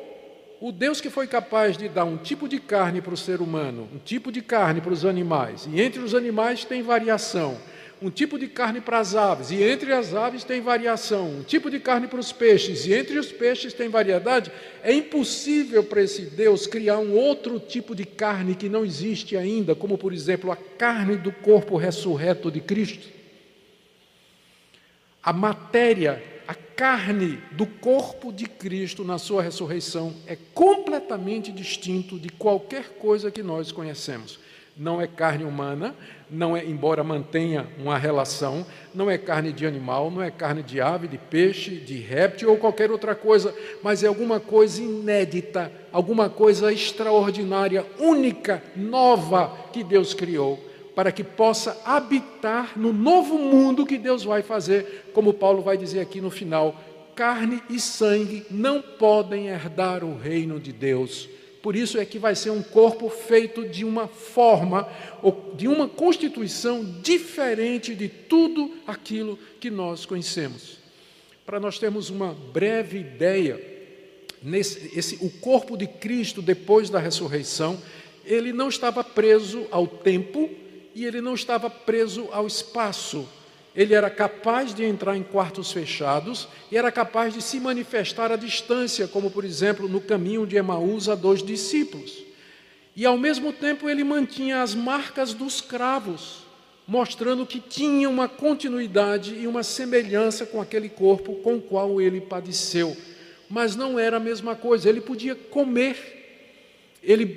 O 0.59 0.71
Deus 0.71 0.99
que 0.99 1.09
foi 1.09 1.27
capaz 1.27 1.77
de 1.77 1.87
dar 1.87 2.05
um 2.05 2.17
tipo 2.17 2.47
de 2.47 2.59
carne 2.59 2.99
para 2.99 3.13
o 3.13 3.17
ser 3.17 3.41
humano, 3.41 3.87
um 3.93 3.99
tipo 3.99 4.31
de 4.31 4.41
carne 4.41 4.81
para 4.81 4.91
os 4.91 5.05
animais, 5.05 5.67
e 5.71 5.79
entre 5.79 6.01
os 6.01 6.15
animais 6.15 6.65
tem 6.65 6.81
variação, 6.81 7.59
um 8.01 8.09
tipo 8.09 8.39
de 8.39 8.47
carne 8.47 8.81
para 8.81 8.97
as 8.97 9.15
aves, 9.15 9.51
e 9.51 9.61
entre 9.61 9.93
as 9.93 10.15
aves 10.15 10.43
tem 10.43 10.59
variação, 10.59 11.29
um 11.29 11.43
tipo 11.43 11.69
de 11.69 11.79
carne 11.79 12.07
para 12.07 12.19
os 12.19 12.31
peixes, 12.31 12.87
e 12.87 12.93
entre 12.93 13.19
os 13.19 13.31
peixes 13.31 13.71
tem 13.71 13.87
variedade, 13.87 14.51
é 14.81 14.91
impossível 14.91 15.83
para 15.83 16.01
esse 16.01 16.23
Deus 16.23 16.65
criar 16.65 16.97
um 16.97 17.13
outro 17.13 17.59
tipo 17.59 17.93
de 17.93 18.05
carne 18.05 18.55
que 18.55 18.67
não 18.67 18.83
existe 18.83 19.37
ainda, 19.37 19.75
como 19.75 19.95
por 19.95 20.11
exemplo 20.11 20.51
a 20.51 20.55
carne 20.55 21.17
do 21.17 21.31
corpo 21.31 21.77
ressurreto 21.77 22.49
de 22.49 22.61
Cristo. 22.61 23.07
A 25.21 25.31
matéria 25.31 26.23
carne 26.77 27.39
do 27.53 27.65
corpo 27.65 28.31
de 28.31 28.45
Cristo 28.45 29.03
na 29.03 29.17
sua 29.17 29.41
ressurreição 29.41 30.13
é 30.27 30.37
completamente 30.53 31.51
distinto 31.51 32.19
de 32.19 32.29
qualquer 32.29 32.89
coisa 32.99 33.31
que 33.31 33.41
nós 33.41 33.71
conhecemos. 33.71 34.39
Não 34.77 35.01
é 35.01 35.07
carne 35.07 35.43
humana, 35.43 35.95
não 36.29 36.55
é, 36.55 36.63
embora 36.63 37.03
mantenha 37.03 37.65
uma 37.79 37.97
relação, 37.97 38.63
não 38.93 39.09
é 39.09 39.17
carne 39.17 39.51
de 39.51 39.65
animal, 39.65 40.11
não 40.11 40.21
é 40.21 40.29
carne 40.29 40.61
de 40.61 40.79
ave, 40.79 41.07
de 41.07 41.17
peixe, 41.17 41.77
de 41.77 41.95
réptil 41.97 42.51
ou 42.51 42.57
qualquer 42.57 42.91
outra 42.91 43.15
coisa, 43.15 43.55
mas 43.81 44.03
é 44.03 44.07
alguma 44.07 44.39
coisa 44.39 44.79
inédita, 44.79 45.71
alguma 45.91 46.29
coisa 46.29 46.71
extraordinária, 46.71 47.87
única, 47.97 48.61
nova 48.75 49.51
que 49.73 49.83
Deus 49.83 50.13
criou 50.13 50.66
para 50.97 51.11
que 51.11 51.23
possa 51.23 51.79
habitar 51.85 52.71
no 52.75 52.91
novo 52.91 53.37
mundo 53.37 53.85
que 53.85 53.99
Deus 53.99 54.23
vai 54.23 54.41
fazer, 54.41 55.11
como 55.13 55.31
Paulo 55.31 55.61
vai 55.61 55.77
dizer 55.77 55.99
aqui 55.99 56.19
no 56.19 56.31
final: 56.31 56.75
carne 57.15 57.61
e 57.69 57.79
sangue 57.79 58.43
não 58.49 58.81
podem 58.81 59.45
herdar 59.45 60.03
o 60.03 60.17
reino 60.17 60.59
de 60.59 60.73
Deus. 60.73 61.29
Por 61.61 61.75
isso 61.75 61.99
é 61.99 62.05
que 62.05 62.17
vai 62.17 62.33
ser 62.33 62.49
um 62.49 62.63
corpo 62.63 63.11
feito 63.11 63.63
de 63.63 63.85
uma 63.85 64.07
forma, 64.07 64.89
de 65.53 65.67
uma 65.67 65.87
constituição 65.87 66.83
diferente 67.03 67.93
de 67.93 68.09
tudo 68.09 68.73
aquilo 68.87 69.37
que 69.59 69.69
nós 69.69 70.03
conhecemos. 70.03 70.79
Para 71.45 71.59
nós 71.59 71.77
termos 71.77 72.09
uma 72.09 72.33
breve 72.33 72.97
ideia, 72.97 73.61
nesse, 74.41 74.97
esse, 74.97 75.23
o 75.23 75.29
corpo 75.29 75.77
de 75.77 75.85
Cristo, 75.85 76.41
depois 76.41 76.89
da 76.89 76.97
ressurreição, 76.97 77.79
ele 78.25 78.51
não 78.51 78.67
estava 78.67 79.03
preso 79.03 79.67
ao 79.69 79.85
tempo, 79.85 80.49
e 80.97 81.05
ele 81.05 81.21
não 81.21 81.35
estava 81.35 81.69
preso 81.69 82.27
ao 82.31 82.47
espaço. 82.47 83.29
Ele 83.75 83.93
era 83.93 84.09
capaz 84.09 84.73
de 84.73 84.83
entrar 84.83 85.15
em 85.15 85.21
quartos 85.21 85.71
fechados 85.71 86.47
e 86.71 86.75
era 86.75 86.91
capaz 86.91 87.35
de 87.35 87.41
se 87.43 87.59
manifestar 87.59 88.31
à 88.31 88.35
distância, 88.35 89.07
como 89.07 89.29
por 89.29 89.45
exemplo 89.45 89.87
no 89.87 90.01
caminho 90.01 90.47
de 90.47 90.55
Emaús 90.55 91.07
a 91.07 91.13
dois 91.13 91.43
discípulos. 91.43 92.23
E 92.95 93.05
ao 93.05 93.15
mesmo 93.15 93.53
tempo 93.53 93.87
ele 93.87 94.03
mantinha 94.03 94.63
as 94.63 94.73
marcas 94.73 95.35
dos 95.35 95.61
cravos, 95.61 96.39
mostrando 96.87 97.45
que 97.45 97.59
tinha 97.59 98.09
uma 98.09 98.27
continuidade 98.27 99.35
e 99.35 99.45
uma 99.45 99.61
semelhança 99.61 100.47
com 100.47 100.59
aquele 100.59 100.89
corpo 100.89 101.35
com 101.43 101.57
o 101.57 101.61
qual 101.61 102.01
ele 102.01 102.19
padeceu. 102.19 102.97
Mas 103.47 103.75
não 103.75 103.99
era 103.99 104.17
a 104.17 104.19
mesma 104.19 104.55
coisa, 104.55 104.89
ele 104.89 105.01
podia 105.01 105.35
comer, 105.35 106.97
ele 107.03 107.27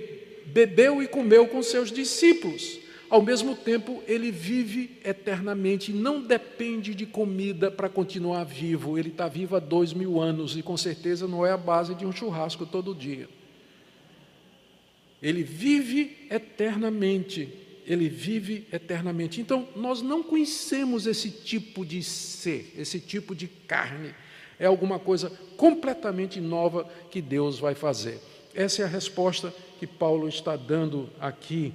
bebeu 0.46 1.02
e 1.02 1.06
comeu 1.06 1.46
com 1.46 1.62
seus 1.62 1.92
discípulos 1.92 2.79
ao 3.10 3.20
mesmo 3.20 3.56
tempo, 3.56 4.04
ele 4.06 4.30
vive 4.30 5.00
eternamente, 5.04 5.92
não 5.92 6.22
depende 6.22 6.94
de 6.94 7.04
comida 7.04 7.68
para 7.68 7.88
continuar 7.88 8.44
vivo. 8.44 8.96
Ele 8.96 9.08
está 9.08 9.26
vivo 9.26 9.56
há 9.56 9.58
dois 9.58 9.92
mil 9.92 10.20
anos 10.20 10.56
e 10.56 10.62
com 10.62 10.76
certeza 10.76 11.26
não 11.26 11.44
é 11.44 11.50
a 11.50 11.56
base 11.56 11.92
de 11.96 12.06
um 12.06 12.12
churrasco 12.12 12.64
todo 12.64 12.94
dia. 12.94 13.28
Ele 15.20 15.42
vive 15.42 16.28
eternamente. 16.30 17.52
Ele 17.84 18.08
vive 18.08 18.68
eternamente. 18.72 19.40
Então, 19.40 19.66
nós 19.74 20.00
não 20.00 20.22
conhecemos 20.22 21.04
esse 21.04 21.30
tipo 21.30 21.84
de 21.84 22.04
ser, 22.04 22.72
esse 22.78 23.00
tipo 23.00 23.34
de 23.34 23.48
carne. 23.48 24.14
É 24.56 24.66
alguma 24.66 25.00
coisa 25.00 25.32
completamente 25.56 26.40
nova 26.40 26.88
que 27.10 27.20
Deus 27.20 27.58
vai 27.58 27.74
fazer. 27.74 28.20
Essa 28.54 28.82
é 28.82 28.84
a 28.84 28.88
resposta 28.88 29.52
que 29.80 29.86
Paulo 29.86 30.28
está 30.28 30.54
dando 30.54 31.10
aqui 31.18 31.72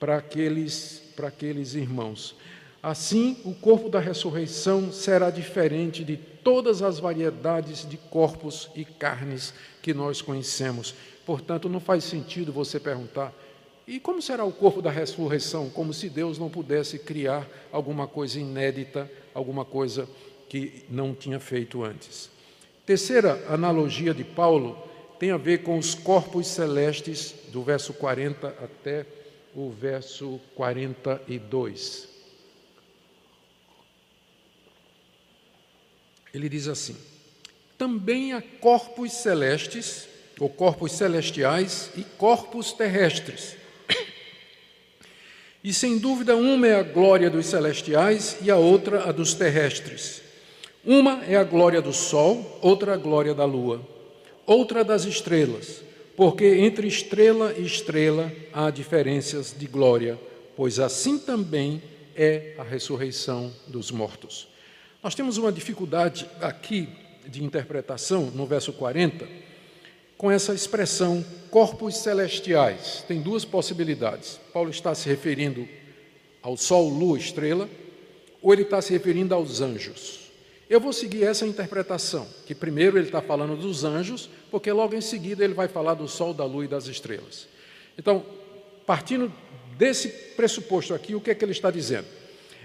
para 0.00 0.16
aqueles, 0.16 1.02
para 1.14 1.28
aqueles 1.28 1.74
irmãos. 1.74 2.34
Assim, 2.82 3.36
o 3.44 3.54
corpo 3.54 3.90
da 3.90 4.00
ressurreição 4.00 4.90
será 4.90 5.30
diferente 5.30 6.02
de 6.02 6.16
todas 6.16 6.80
as 6.80 6.98
variedades 6.98 7.86
de 7.86 7.98
corpos 7.98 8.70
e 8.74 8.86
carnes 8.86 9.52
que 9.82 9.92
nós 9.92 10.22
conhecemos. 10.22 10.94
Portanto, 11.26 11.68
não 11.68 11.78
faz 11.78 12.04
sentido 12.04 12.50
você 12.50 12.80
perguntar: 12.80 13.34
e 13.86 14.00
como 14.00 14.22
será 14.22 14.44
o 14.44 14.52
corpo 14.52 14.80
da 14.80 14.90
ressurreição? 14.90 15.68
Como 15.68 15.92
se 15.92 16.08
Deus 16.08 16.38
não 16.38 16.48
pudesse 16.48 16.98
criar 16.98 17.46
alguma 17.70 18.06
coisa 18.06 18.40
inédita, 18.40 19.10
alguma 19.34 19.64
coisa 19.64 20.08
que 20.48 20.84
não 20.88 21.14
tinha 21.14 21.38
feito 21.38 21.84
antes. 21.84 22.30
Terceira 22.86 23.44
analogia 23.48 24.14
de 24.14 24.24
Paulo 24.24 24.76
tem 25.18 25.32
a 25.32 25.36
ver 25.36 25.62
com 25.62 25.76
os 25.76 25.94
corpos 25.94 26.46
celestes, 26.46 27.34
do 27.52 27.62
verso 27.62 27.92
40 27.92 28.48
até 28.48 29.04
o 29.54 29.70
verso 29.70 30.40
42. 30.54 32.08
Ele 36.32 36.48
diz 36.48 36.68
assim: 36.68 36.96
Também 37.76 38.32
há 38.32 38.42
corpos 38.42 39.12
celestes, 39.12 40.08
ou 40.38 40.48
corpos 40.48 40.92
celestiais, 40.92 41.90
e 41.96 42.02
corpos 42.02 42.72
terrestres. 42.72 43.56
E 45.62 45.74
sem 45.74 45.98
dúvida, 45.98 46.34
uma 46.36 46.66
é 46.66 46.76
a 46.76 46.82
glória 46.82 47.28
dos 47.28 47.46
celestiais 47.46 48.38
e 48.40 48.50
a 48.50 48.56
outra 48.56 49.08
a 49.08 49.12
dos 49.12 49.34
terrestres. 49.34 50.22
Uma 50.82 51.22
é 51.26 51.36
a 51.36 51.44
glória 51.44 51.82
do 51.82 51.92
sol, 51.92 52.58
outra 52.62 52.94
a 52.94 52.96
glória 52.96 53.34
da 53.34 53.44
lua, 53.44 53.86
outra 54.46 54.82
das 54.82 55.04
estrelas 55.04 55.89
porque 56.16 56.44
entre 56.44 56.86
estrela 56.86 57.54
e 57.56 57.64
estrela 57.64 58.32
há 58.52 58.70
diferenças 58.70 59.54
de 59.56 59.66
glória, 59.66 60.18
pois 60.56 60.78
assim 60.78 61.18
também 61.18 61.82
é 62.14 62.54
a 62.58 62.62
ressurreição 62.62 63.52
dos 63.66 63.90
mortos. 63.90 64.48
Nós 65.02 65.14
temos 65.14 65.38
uma 65.38 65.50
dificuldade 65.50 66.28
aqui 66.40 66.88
de 67.26 67.42
interpretação 67.42 68.30
no 68.34 68.46
verso 68.46 68.72
40 68.72 69.26
com 70.20 70.30
essa 70.30 70.52
expressão 70.52 71.24
corpos 71.50 71.96
celestiais. 71.96 73.02
Tem 73.08 73.22
duas 73.22 73.42
possibilidades. 73.42 74.38
Paulo 74.52 74.68
está 74.68 74.94
se 74.94 75.08
referindo 75.08 75.66
ao 76.42 76.58
sol, 76.58 76.90
lua, 76.90 77.16
estrela, 77.16 77.66
ou 78.42 78.52
ele 78.52 78.62
está 78.62 78.82
se 78.82 78.92
referindo 78.92 79.34
aos 79.34 79.62
anjos. 79.62 80.19
Eu 80.70 80.78
vou 80.78 80.92
seguir 80.92 81.24
essa 81.24 81.44
interpretação, 81.44 82.28
que 82.46 82.54
primeiro 82.54 82.96
ele 82.96 83.06
está 83.06 83.20
falando 83.20 83.56
dos 83.56 83.82
anjos, 83.82 84.30
porque 84.52 84.70
logo 84.70 84.94
em 84.94 85.00
seguida 85.00 85.42
ele 85.42 85.52
vai 85.52 85.66
falar 85.66 85.94
do 85.94 86.06
sol, 86.06 86.32
da 86.32 86.44
lua 86.44 86.64
e 86.64 86.68
das 86.68 86.86
estrelas. 86.86 87.48
Então, 87.98 88.24
partindo 88.86 89.32
desse 89.76 90.08
pressuposto 90.36 90.94
aqui, 90.94 91.12
o 91.12 91.20
que 91.20 91.32
é 91.32 91.34
que 91.34 91.44
ele 91.44 91.50
está 91.50 91.72
dizendo? 91.72 92.06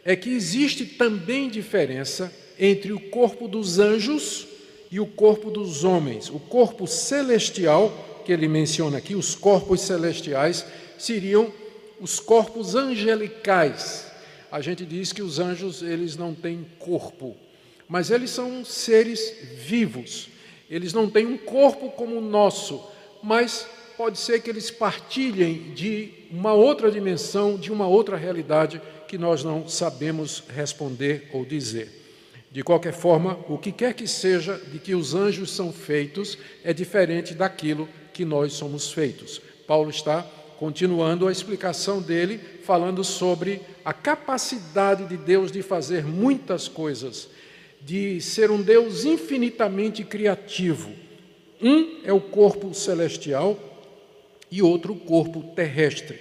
É 0.03 0.15
que 0.15 0.29
existe 0.29 0.85
também 0.85 1.49
diferença 1.49 2.31
entre 2.59 2.93
o 2.93 2.99
corpo 2.99 3.47
dos 3.47 3.79
anjos 3.79 4.47
e 4.91 4.99
o 4.99 5.07
corpo 5.07 5.49
dos 5.49 5.83
homens. 5.83 6.29
O 6.29 6.39
corpo 6.39 6.85
celestial, 6.85 8.21
que 8.23 8.31
ele 8.31 8.47
menciona 8.47 8.99
aqui, 8.99 9.15
os 9.15 9.33
corpos 9.33 9.81
celestiais, 9.81 10.63
seriam 10.95 11.51
os 11.99 12.19
corpos 12.19 12.75
angelicais. 12.75 14.05
A 14.51 14.61
gente 14.61 14.85
diz 14.85 15.11
que 15.11 15.23
os 15.23 15.39
anjos 15.39 15.81
eles 15.81 16.15
não 16.15 16.35
têm 16.35 16.67
corpo, 16.77 17.35
mas 17.87 18.09
eles 18.09 18.29
são 18.29 18.63
seres 18.65 19.33
vivos. 19.55 20.29
Eles 20.69 20.93
não 20.93 21.09
têm 21.09 21.25
um 21.25 21.37
corpo 21.37 21.89
como 21.91 22.17
o 22.17 22.21
nosso, 22.21 22.83
mas 23.21 23.67
pode 23.97 24.17
ser 24.17 24.41
que 24.41 24.49
eles 24.49 24.69
partilhem 24.71 25.73
de 25.73 26.11
uma 26.31 26.53
outra 26.53 26.91
dimensão, 26.91 27.57
de 27.57 27.71
uma 27.71 27.87
outra 27.87 28.17
realidade 28.17 28.81
que 29.07 29.17
nós 29.17 29.43
não 29.43 29.67
sabemos 29.67 30.43
responder 30.53 31.29
ou 31.31 31.45
dizer. 31.45 32.03
De 32.51 32.63
qualquer 32.63 32.93
forma, 32.93 33.37
o 33.49 33.57
que 33.57 33.71
quer 33.71 33.93
que 33.93 34.07
seja 34.07 34.57
de 34.71 34.79
que 34.79 34.95
os 34.95 35.13
anjos 35.13 35.51
são 35.51 35.73
feitos 35.73 36.37
é 36.63 36.73
diferente 36.73 37.33
daquilo 37.33 37.87
que 38.13 38.23
nós 38.23 38.53
somos 38.53 38.91
feitos. 38.91 39.41
Paulo 39.67 39.89
está 39.89 40.25
continuando 40.57 41.27
a 41.27 41.31
explicação 41.31 42.01
dele, 42.01 42.39
falando 42.63 43.03
sobre 43.03 43.61
a 43.83 43.93
capacidade 43.93 45.05
de 45.05 45.17
Deus 45.17 45.51
de 45.51 45.61
fazer 45.61 46.05
muitas 46.05 46.67
coisas, 46.67 47.27
de 47.85 48.19
ser 48.19 48.49
um 48.49 48.63
Deus 48.63 49.05
infinitamente 49.05 50.03
criativo. 50.03 50.91
Um 51.61 52.01
é 52.03 52.11
o 52.11 52.19
corpo 52.19 52.73
celestial 52.73 53.59
e 54.49 54.59
outro 54.63 54.93
o 54.93 54.99
corpo 54.99 55.53
terrestre. 55.55 56.19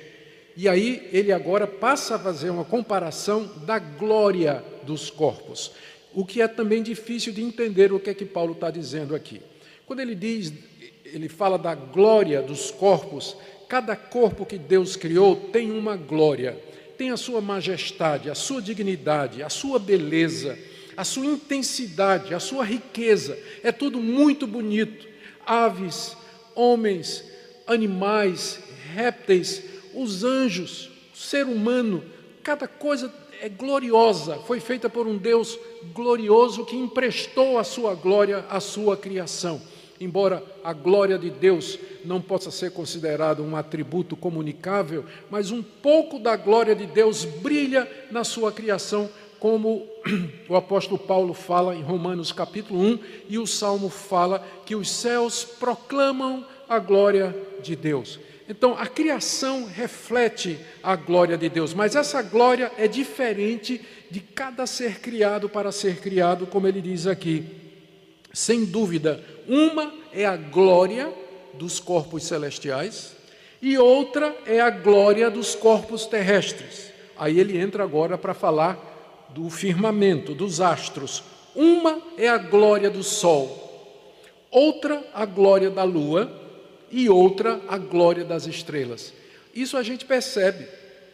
E 0.55 0.69
aí 0.69 1.09
ele 1.11 1.33
agora 1.33 1.67
passa 1.67 2.17
a 2.17 2.19
fazer 2.19 2.51
uma 2.51 2.67
comparação 2.67 3.51
da 3.65 3.79
glória 3.79 4.63
dos 4.83 5.09
corpos, 5.09 5.73
o 6.13 6.25
que 6.25 6.43
é 6.43 6.47
também 6.47 6.83
difícil 6.83 7.33
de 7.33 7.43
entender 7.43 7.93
o 7.93 7.99
que 7.99 8.11
é 8.11 8.15
que 8.15 8.27
Paulo 8.27 8.53
está 8.53 8.71
dizendo 8.71 9.15
aqui. 9.15 9.41
Quando 9.87 10.01
ele 10.01 10.15
diz, 10.15 10.53
ele 11.05 11.31
fala 11.31 11.59
da 11.59 11.75
glória 11.75 12.43
dos 12.43 12.71
corpos, 12.71 13.37
cada 13.69 13.97
corpo 13.97 14.45
que 14.45 14.59
Deus 14.59 14.97
criou 14.97 15.35
tem 15.35 15.73
uma 15.73 15.97
glória, 15.97 16.57
tem 16.99 17.11
a 17.11 17.17
sua 17.17 17.41
majestade, 17.41 18.29
a 18.29 18.35
sua 18.35 18.61
dignidade, 18.61 19.43
a 19.43 19.49
sua 19.49 19.79
beleza, 19.79 20.57
a 20.97 21.05
sua 21.05 21.27
intensidade, 21.27 22.35
a 22.35 22.41
sua 22.41 22.65
riqueza. 22.65 23.39
É 23.63 23.73
tudo 23.73 24.01
muito 24.01 24.47
bonito. 24.47 25.07
Aves, 25.47 26.17
homens, 26.55 27.25
animais, 27.67 28.61
répteis, 28.95 29.63
os 29.95 30.25
anjos, 30.25 30.91
o 31.15 31.17
ser 31.17 31.47
humano, 31.47 32.03
cada 32.43 32.67
coisa 32.67 33.13
é 33.41 33.49
gloriosa, 33.49 34.37
foi 34.47 34.61
feita 34.61 34.89
por 34.89 35.07
um 35.07 35.17
Deus 35.17 35.59
glorioso 35.93 36.65
que 36.65 36.77
emprestou 36.77 37.59
a 37.59 37.65
sua 37.65 37.95
glória 37.95 38.45
à 38.49 38.61
sua 38.61 38.97
criação. 38.97 39.61
Embora 40.01 40.43
a 40.65 40.73
glória 40.73 41.19
de 41.19 41.31
Deus 41.31 41.79
não 42.05 42.21
possa 42.21 42.51
ser 42.51 42.73
considerado 42.73 43.43
um 43.43 43.57
atributo 43.57 44.17
comunicável, 44.17 45.05
mas 45.31 45.51
um 45.51 45.63
pouco 45.63 46.19
da 46.19 46.37
glória 46.37 46.75
de 46.75 46.85
Deus 46.85 47.25
brilha 47.25 47.89
na 48.11 48.25
sua 48.25 48.51
criação, 48.51 49.09
como 49.45 49.87
o 50.49 50.57
apóstolo 50.57 50.99
Paulo 50.99 51.35
fala 51.35 51.77
em 51.77 51.83
Romanos 51.83 52.33
capítulo 52.33 52.81
1 52.81 52.99
e 53.29 53.39
o 53.39 53.47
salmo 53.47 53.91
fala 53.91 54.43
que 54.65 54.75
os 54.75 54.89
céus 54.91 55.45
proclamam 55.45 56.47
a 56.67 56.79
glória 56.79 57.37
de 57.63 57.77
Deus. 57.77 58.19
Então, 58.49 58.75
a 58.75 58.87
criação 58.87 59.67
reflete 59.67 60.59
a 60.83 60.97
glória 60.97 61.37
de 61.37 61.51
Deus, 61.51 61.75
mas 61.75 61.95
essa 61.95 62.23
glória 62.23 62.73
é 62.79 62.89
diferente 62.89 63.83
de 64.11 64.19
cada 64.19 64.67
ser 64.67 65.01
criado 65.01 65.47
para 65.47 65.71
ser 65.71 66.01
criado, 66.01 66.47
como 66.47 66.67
ele 66.67 66.81
diz 66.81 67.07
aqui. 67.07 67.45
Sem 68.33 68.65
dúvida, 68.65 69.23
uma 69.47 69.93
é 70.11 70.25
a 70.25 70.39
glória 70.39 71.13
dos 71.53 71.79
corpos 71.79 72.25
celestiais 72.25 73.15
e 73.61 73.77
outra 73.77 74.35
é 74.47 74.59
a 74.59 74.71
glória 74.71 75.31
dos 75.31 75.55
corpos 75.55 76.07
terrestres. 76.07 76.91
Aí 77.15 77.39
ele 77.39 77.59
entra 77.59 77.85
agora 77.85 78.17
para 78.17 78.33
falar 78.33 78.94
do 79.35 79.51
firmamento, 79.51 80.35
dos 80.35 80.61
astros. 80.61 81.25
Uma 81.55 82.01
é 82.17 82.29
a 82.29 82.39
glória 82.39 82.89
do 82.89 83.03
sol, 83.03 84.09
outra 84.51 85.05
a 85.13 85.25
glória 85.27 85.71
da 85.71 85.83
lua 85.83 86.33
e 86.91 87.09
outra 87.09 87.61
a 87.69 87.77
glória 87.77 88.25
das 88.25 88.47
estrelas. 88.47 89.13
Isso 89.53 89.77
a 89.77 89.83
gente 89.83 90.05
percebe 90.05 90.67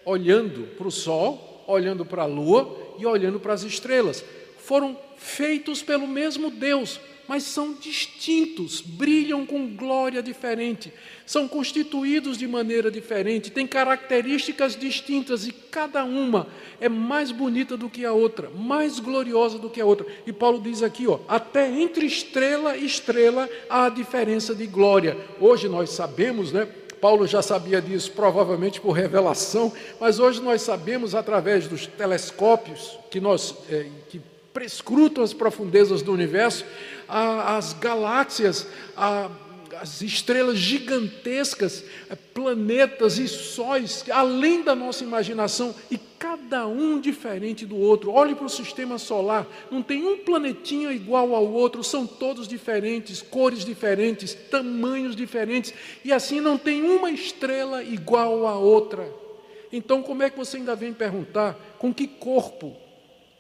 olhando 0.05 0.67
para 0.77 0.87
o 0.87 0.91
sol, 0.91 1.65
olhando 1.67 2.05
para 2.05 2.23
a 2.23 2.27
lua 2.27 2.95
e 2.99 3.07
olhando 3.07 3.41
para 3.41 3.55
as 3.55 3.63
estrelas. 3.63 4.25
Foram 4.59 4.97
feitos 5.17 5.83
pelo 5.83 6.07
mesmo 6.07 6.51
Deus, 6.51 7.01
mas 7.31 7.45
são 7.45 7.75
distintos, 7.75 8.81
brilham 8.81 9.47
com 9.47 9.77
glória 9.77 10.21
diferente, 10.21 10.93
são 11.25 11.47
constituídos 11.47 12.37
de 12.37 12.49
maneira 12.49 12.91
diferente, 12.91 13.53
têm 13.53 13.69
características 13.69 14.75
distintas 14.75 15.47
e 15.47 15.53
cada 15.53 16.03
uma 16.03 16.49
é 16.81 16.89
mais 16.89 17.31
bonita 17.31 17.77
do 17.77 17.89
que 17.89 18.05
a 18.05 18.13
outra, 18.13 18.51
mais 18.51 18.99
gloriosa 18.99 19.61
do 19.61 19.71
que 19.71 19.81
a 19.81 19.87
outra. 19.87 20.05
E 20.27 20.33
Paulo 20.33 20.61
diz 20.61 20.83
aqui, 20.83 21.07
ó, 21.07 21.21
até 21.29 21.71
entre 21.71 22.05
estrela 22.05 22.77
e 22.77 22.85
estrela 22.85 23.49
há 23.69 23.89
diferença 23.89 24.53
de 24.53 24.67
glória. 24.67 25.17
Hoje 25.39 25.69
nós 25.69 25.91
sabemos, 25.91 26.51
né? 26.51 26.67
Paulo 27.01 27.29
já 27.29 27.43
sabia 27.43 27.81
disso, 27.81 28.11
provavelmente 28.11 28.81
por 28.81 28.91
revelação, 28.91 29.73
mas 30.01 30.19
hoje 30.19 30.43
nós 30.43 30.63
sabemos 30.63 31.15
através 31.15 31.69
dos 31.69 31.87
telescópios 31.87 32.99
que 33.09 33.21
nós 33.21 33.55
é, 33.71 33.87
que 34.09 34.21
prescrutam 34.61 35.25
as 35.25 35.33
profundezas 35.33 36.03
do 36.03 36.13
universo, 36.13 36.67
as 37.09 37.73
galáxias, 37.73 38.67
as 38.95 40.03
estrelas 40.03 40.59
gigantescas, 40.59 41.83
eh, 42.11 42.15
planetas 42.35 43.19
e 43.19 43.27
sóis, 43.27 44.05
além 44.11 44.63
da 44.63 44.75
nossa 44.75 45.03
imaginação, 45.03 45.75
e 45.91 45.97
cada 46.19 46.67
um 46.67 47.01
diferente 47.01 47.65
do 47.65 47.75
outro. 47.75 48.13
Olhe 48.13 48.35
para 48.35 48.45
o 48.45 48.51
sistema 48.51 48.99
solar, 48.99 49.47
não 49.71 49.83
tem 49.83 50.07
um 50.07 50.19
planetinha 50.19 50.93
igual 50.93 51.35
ao 51.35 51.51
outro, 51.51 51.83
são 51.83 52.07
todos 52.07 52.47
diferentes, 52.47 53.23
cores 53.23 53.65
diferentes, 53.65 54.35
tamanhos 54.35 55.17
diferentes, 55.17 55.73
e 56.05 56.13
assim 56.13 56.39
não 56.39 56.59
tem 56.59 56.83
uma 56.83 57.11
estrela 57.11 57.83
igual 57.83 58.47
à 58.47 58.59
outra. 58.59 59.11
Então, 59.73 60.03
como 60.03 60.23
é 60.23 60.29
que 60.29 60.37
você 60.37 60.59
ainda 60.59 60.77
vem 60.77 60.93
perguntar 60.93 61.59
com 61.79 61.95
que 61.95 62.07
corpo 62.07 62.90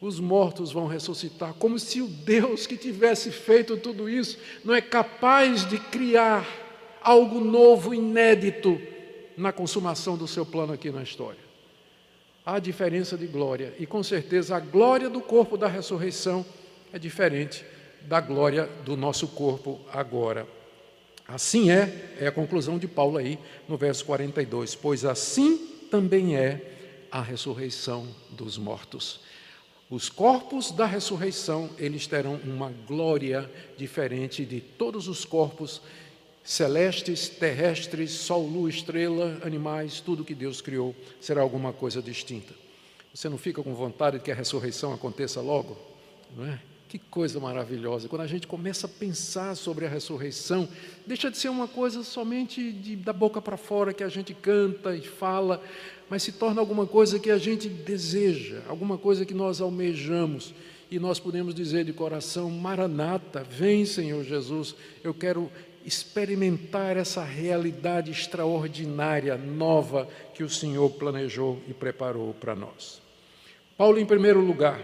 os 0.00 0.18
mortos 0.18 0.72
vão 0.72 0.86
ressuscitar, 0.86 1.52
como 1.54 1.78
se 1.78 2.00
o 2.00 2.06
Deus 2.06 2.66
que 2.66 2.76
tivesse 2.76 3.30
feito 3.30 3.76
tudo 3.76 4.08
isso 4.08 4.38
não 4.64 4.74
é 4.74 4.80
capaz 4.80 5.68
de 5.68 5.78
criar 5.78 6.46
algo 7.02 7.40
novo, 7.40 7.94
inédito, 7.94 8.80
na 9.36 9.52
consumação 9.52 10.16
do 10.16 10.26
seu 10.26 10.44
plano 10.44 10.72
aqui 10.72 10.90
na 10.90 11.02
história. 11.02 11.40
Há 12.44 12.58
diferença 12.58 13.16
de 13.16 13.26
glória, 13.26 13.74
e 13.78 13.86
com 13.86 14.02
certeza 14.02 14.56
a 14.56 14.60
glória 14.60 15.08
do 15.08 15.20
corpo 15.20 15.56
da 15.56 15.68
ressurreição 15.68 16.44
é 16.92 16.98
diferente 16.98 17.64
da 18.02 18.20
glória 18.20 18.68
do 18.84 18.96
nosso 18.96 19.28
corpo 19.28 19.80
agora. 19.92 20.46
Assim 21.28 21.70
é, 21.70 22.16
é 22.18 22.26
a 22.26 22.32
conclusão 22.32 22.78
de 22.78 22.88
Paulo 22.88 23.18
aí 23.18 23.38
no 23.68 23.76
verso 23.76 24.04
42, 24.04 24.74
pois 24.74 25.04
assim 25.04 25.58
também 25.90 26.36
é 26.36 27.06
a 27.10 27.20
ressurreição 27.20 28.08
dos 28.30 28.56
mortos. 28.56 29.20
Os 29.90 30.08
corpos 30.08 30.70
da 30.70 30.86
ressurreição, 30.86 31.68
eles 31.76 32.06
terão 32.06 32.36
uma 32.44 32.72
glória 32.86 33.50
diferente 33.76 34.44
de 34.46 34.60
todos 34.60 35.08
os 35.08 35.24
corpos 35.24 35.82
celestes, 36.44 37.28
terrestres, 37.28 38.12
sol, 38.12 38.46
lua, 38.46 38.70
estrela, 38.70 39.40
animais, 39.44 40.00
tudo 40.00 40.24
que 40.24 40.34
Deus 40.34 40.60
criou 40.60 40.94
será 41.20 41.42
alguma 41.42 41.72
coisa 41.72 42.00
distinta. 42.00 42.54
Você 43.12 43.28
não 43.28 43.36
fica 43.36 43.62
com 43.64 43.74
vontade 43.74 44.18
de 44.18 44.24
que 44.24 44.30
a 44.30 44.34
ressurreição 44.34 44.94
aconteça 44.94 45.40
logo? 45.40 45.76
Não 46.36 46.46
é? 46.46 46.60
Que 46.88 46.98
coisa 46.98 47.38
maravilhosa. 47.40 48.08
Quando 48.08 48.22
a 48.22 48.26
gente 48.26 48.46
começa 48.46 48.86
a 48.86 48.90
pensar 48.90 49.56
sobre 49.56 49.86
a 49.86 49.88
ressurreição, 49.88 50.68
deixa 51.06 51.30
de 51.30 51.36
ser 51.36 51.48
uma 51.48 51.66
coisa 51.66 52.04
somente 52.04 52.72
de, 52.72 52.94
da 52.94 53.12
boca 53.12 53.42
para 53.42 53.56
fora 53.56 53.92
que 53.92 54.04
a 54.04 54.08
gente 54.08 54.34
canta 54.34 54.94
e 54.94 55.02
fala, 55.02 55.62
mas 56.10 56.24
se 56.24 56.32
torna 56.32 56.60
alguma 56.60 56.88
coisa 56.88 57.20
que 57.20 57.30
a 57.30 57.38
gente 57.38 57.68
deseja, 57.68 58.62
alguma 58.68 58.98
coisa 58.98 59.24
que 59.24 59.32
nós 59.32 59.60
almejamos. 59.60 60.52
E 60.90 60.98
nós 60.98 61.20
podemos 61.20 61.54
dizer 61.54 61.84
de 61.84 61.92
coração: 61.92 62.50
Maranata, 62.50 63.44
vem, 63.44 63.86
Senhor 63.86 64.24
Jesus, 64.24 64.74
eu 65.04 65.14
quero 65.14 65.48
experimentar 65.86 66.96
essa 66.96 67.22
realidade 67.22 68.10
extraordinária, 68.10 69.36
nova, 69.36 70.08
que 70.34 70.42
o 70.42 70.50
Senhor 70.50 70.90
planejou 70.90 71.62
e 71.68 71.72
preparou 71.72 72.34
para 72.34 72.56
nós. 72.56 73.00
Paulo, 73.78 74.00
em 74.00 74.04
primeiro 74.04 74.40
lugar, 74.40 74.82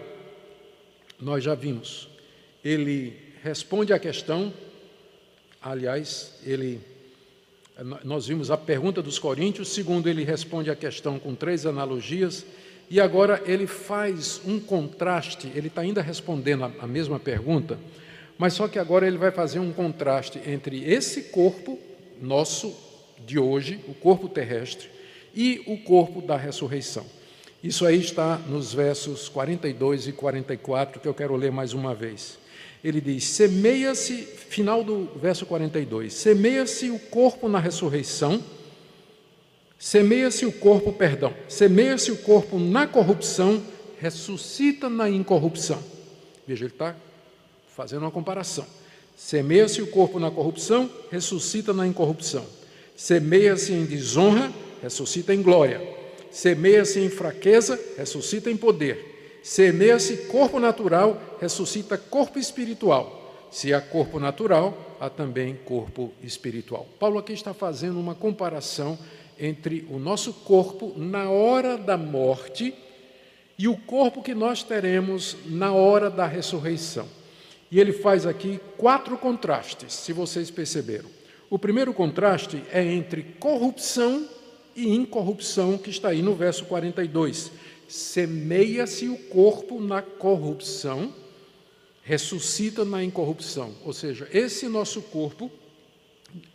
nós 1.21 1.43
já 1.43 1.57
vimos, 1.57 2.09
ele 2.65 3.15
responde 3.43 3.93
à 3.93 3.99
questão, 3.99 4.55
aliás, 5.61 6.39
ele 6.45 6.81
nós 8.05 8.27
vimos 8.27 8.51
a 8.51 8.57
pergunta 8.57 9.03
dos 9.03 9.19
coríntios, 9.19 9.69
segundo 9.69 10.09
ele 10.09 10.25
responde 10.25 10.71
a 10.71 10.77
questão 10.77 11.19
com 11.19 11.35
três 11.35 11.67
analogias, 11.67 12.45
e 12.89 13.01
agora 13.01 13.43
ele 13.45 13.67
faz 13.67 14.41
um 14.47 14.59
contraste, 14.59 15.51
ele 15.55 15.69
está 15.69 15.83
ainda 15.83 16.01
respondendo 16.01 16.65
a, 16.65 16.73
a 16.81 16.87
mesma 16.87 17.19
pergunta, 17.19 17.79
mas 18.39 18.55
só 18.55 18.69
que 18.69 18.79
agora 18.79 19.07
ele 19.07 19.19
vai 19.19 19.31
fazer 19.31 19.59
um 19.59 19.73
contraste 19.73 20.41
entre 20.47 20.85
esse 20.85 21.25
corpo 21.25 21.79
nosso 22.21 22.75
de 23.27 23.39
hoje, 23.39 23.81
o 23.89 23.95
corpo 23.95 24.29
terrestre, 24.29 24.89
e 25.35 25.63
o 25.67 25.77
corpo 25.79 26.23
da 26.23 26.37
ressurreição. 26.37 27.05
Isso 27.63 27.85
aí 27.85 28.01
está 28.01 28.39
nos 28.39 28.73
versos 28.73 29.29
42 29.29 30.09
e 30.09 30.13
44, 30.13 31.01
que 31.01 31.09
eu 31.09 31.15
quero 31.15 31.37
ler 31.37 31.51
mais 31.51 31.73
uma 31.73 31.95
vez. 31.95 32.39
Ele 32.87 33.01
diz: 33.01 33.25
semeia-se, 33.25 34.15
final 34.15 34.85
do 34.85 35.09
verso 35.17 35.45
42, 35.45 36.13
semeia-se 36.13 36.89
o 36.89 36.99
corpo 36.99 37.49
na 37.49 37.59
ressurreição, 37.59 38.43
semeia-se 39.77 40.47
o 40.47 40.53
corpo, 40.53 40.93
perdão, 40.93 41.35
semeia-se 41.49 42.13
o 42.13 42.17
corpo 42.17 42.59
na 42.61 42.87
corrupção, 42.87 43.61
ressuscita 43.99 44.89
na 44.89 45.11
incorrupção. 45.11 45.83
Veja, 46.47 46.65
ele 46.65 46.73
está 46.73 46.95
fazendo 47.75 48.03
uma 48.03 48.11
comparação. 48.13 48.65
Semeia-se 49.17 49.83
o 49.83 49.89
corpo 49.89 50.21
na 50.21 50.31
corrupção, 50.31 50.89
ressuscita 51.11 51.73
na 51.73 51.87
incorrupção. 51.87 52.47
Semeia-se 52.95 53.73
em 53.73 53.85
desonra, 53.85 54.53
ressuscita 54.81 55.35
em 55.35 55.43
glória. 55.43 55.81
Semeia-se 56.31 57.01
em 57.01 57.09
fraqueza, 57.09 57.81
ressuscita 57.97 58.51
em 58.51 58.57
poder. 58.57 59.16
Semeia-se 59.47 60.17
corpo 60.27 60.59
natural, 60.59 61.39
ressuscita 61.41 61.97
corpo 61.97 62.37
espiritual. 62.37 63.47
Se 63.49 63.73
há 63.73 63.81
corpo 63.81 64.19
natural, 64.19 64.97
há 64.99 65.09
também 65.09 65.55
corpo 65.55 66.13
espiritual. 66.21 66.85
Paulo 66.99 67.17
aqui 67.17 67.33
está 67.33 67.55
fazendo 67.55 68.01
uma 68.01 68.13
comparação 68.13 68.99
entre 69.39 69.87
o 69.89 70.01
nosso 70.01 70.33
corpo 70.33 70.95
na 70.97 71.31
hora 71.31 71.79
da 71.79 71.97
morte 71.97 72.75
e 73.57 73.69
o 73.69 73.77
corpo 73.77 74.21
que 74.21 74.35
nós 74.35 74.65
teremos 74.65 75.37
na 75.47 75.73
hora 75.73 76.11
da 76.11 76.27
ressurreição. 76.27 77.07
E 77.71 77.79
ele 77.79 77.93
faz 77.93 78.27
aqui 78.27 78.59
quatro 78.77 79.17
contrastes, 79.17 79.93
se 79.95 80.13
vocês 80.13 80.51
perceberam. 80.51 81.09
O 81.49 81.57
primeiro 81.57 81.95
contraste 81.95 82.65
é 82.73 82.83
entre 82.83 83.23
corrupção 83.39 84.27
e 84.75 84.93
incorrupção, 84.93 85.79
que 85.79 85.91
está 85.91 86.09
aí 86.09 86.21
no 86.21 86.35
verso 86.35 86.65
42. 86.65 87.53
Semeia-se 87.89 89.09
o 89.09 89.17
corpo 89.17 89.81
na 89.81 90.03
corrupção, 90.03 91.13
ressuscita 92.03 92.85
na 92.85 93.03
incorrupção. 93.03 93.75
Ou 93.85 93.93
seja, 93.93 94.29
esse 94.33 94.69
nosso 94.69 95.03
corpo, 95.03 95.51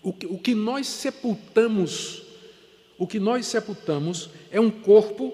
o 0.02 0.14
que, 0.14 0.26
o 0.26 0.38
que 0.38 0.56
nós 0.56 0.88
sepultamos, 0.88 2.24
o 2.98 3.08
que 3.08 3.20
nós 3.20 3.46
sepultamos 3.46 4.30
é 4.52 4.60
um 4.60 4.70
corpo 4.70 5.34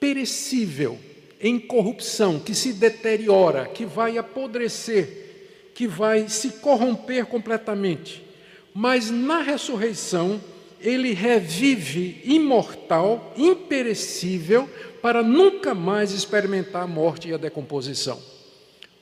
perecível, 0.00 0.98
em 1.40 1.58
corrupção, 1.58 2.40
que 2.40 2.54
se 2.54 2.72
deteriora, 2.72 3.66
que 3.66 3.86
vai 3.86 4.18
apodrecer, 4.18 5.70
que 5.74 5.86
vai 5.86 6.28
se 6.28 6.50
corromper 6.54 7.26
completamente. 7.26 8.24
Mas 8.74 9.10
na 9.10 9.40
ressurreição, 9.40 10.40
ele 10.80 11.12
revive 11.12 12.20
imortal, 12.24 13.32
imperecível, 13.36 14.68
para 15.02 15.22
nunca 15.22 15.74
mais 15.74 16.12
experimentar 16.12 16.82
a 16.82 16.86
morte 16.86 17.28
e 17.28 17.34
a 17.34 17.36
decomposição. 17.36 18.20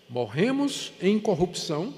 Morremos 0.08 0.92
em 1.00 1.18
corrupção, 1.18 1.92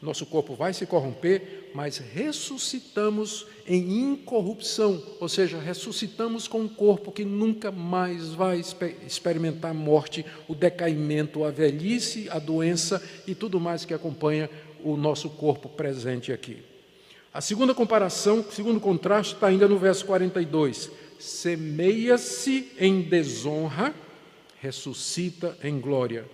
nosso 0.00 0.24
corpo 0.24 0.54
vai 0.54 0.72
se 0.72 0.86
corromper, 0.86 1.70
mas 1.74 1.98
ressuscitamos 1.98 3.46
em 3.66 4.12
incorrupção, 4.12 5.02
ou 5.20 5.28
seja, 5.28 5.58
ressuscitamos 5.58 6.48
com 6.48 6.60
um 6.62 6.68
corpo 6.68 7.12
que 7.12 7.24
nunca 7.24 7.70
mais 7.70 8.28
vai 8.28 8.62
experimentar 9.06 9.74
morte, 9.74 10.24
o 10.48 10.54
decaimento, 10.54 11.44
a 11.44 11.50
velhice, 11.50 12.28
a 12.30 12.38
doença 12.38 13.02
e 13.26 13.34
tudo 13.34 13.60
mais 13.60 13.84
que 13.84 13.92
acompanha 13.92 14.48
o 14.82 14.96
nosso 14.96 15.28
corpo 15.28 15.68
presente 15.68 16.32
aqui. 16.32 16.69
A 17.32 17.40
segunda 17.40 17.72
comparação, 17.72 18.40
o 18.40 18.52
segundo 18.52 18.80
contraste, 18.80 19.34
está 19.34 19.46
ainda 19.46 19.68
no 19.68 19.78
verso 19.78 20.04
42. 20.04 20.90
Semeia-se 21.16 22.72
em 22.76 23.02
desonra, 23.02 23.94
ressuscita 24.60 25.56
em 25.62 25.78
glória. 25.78 26.28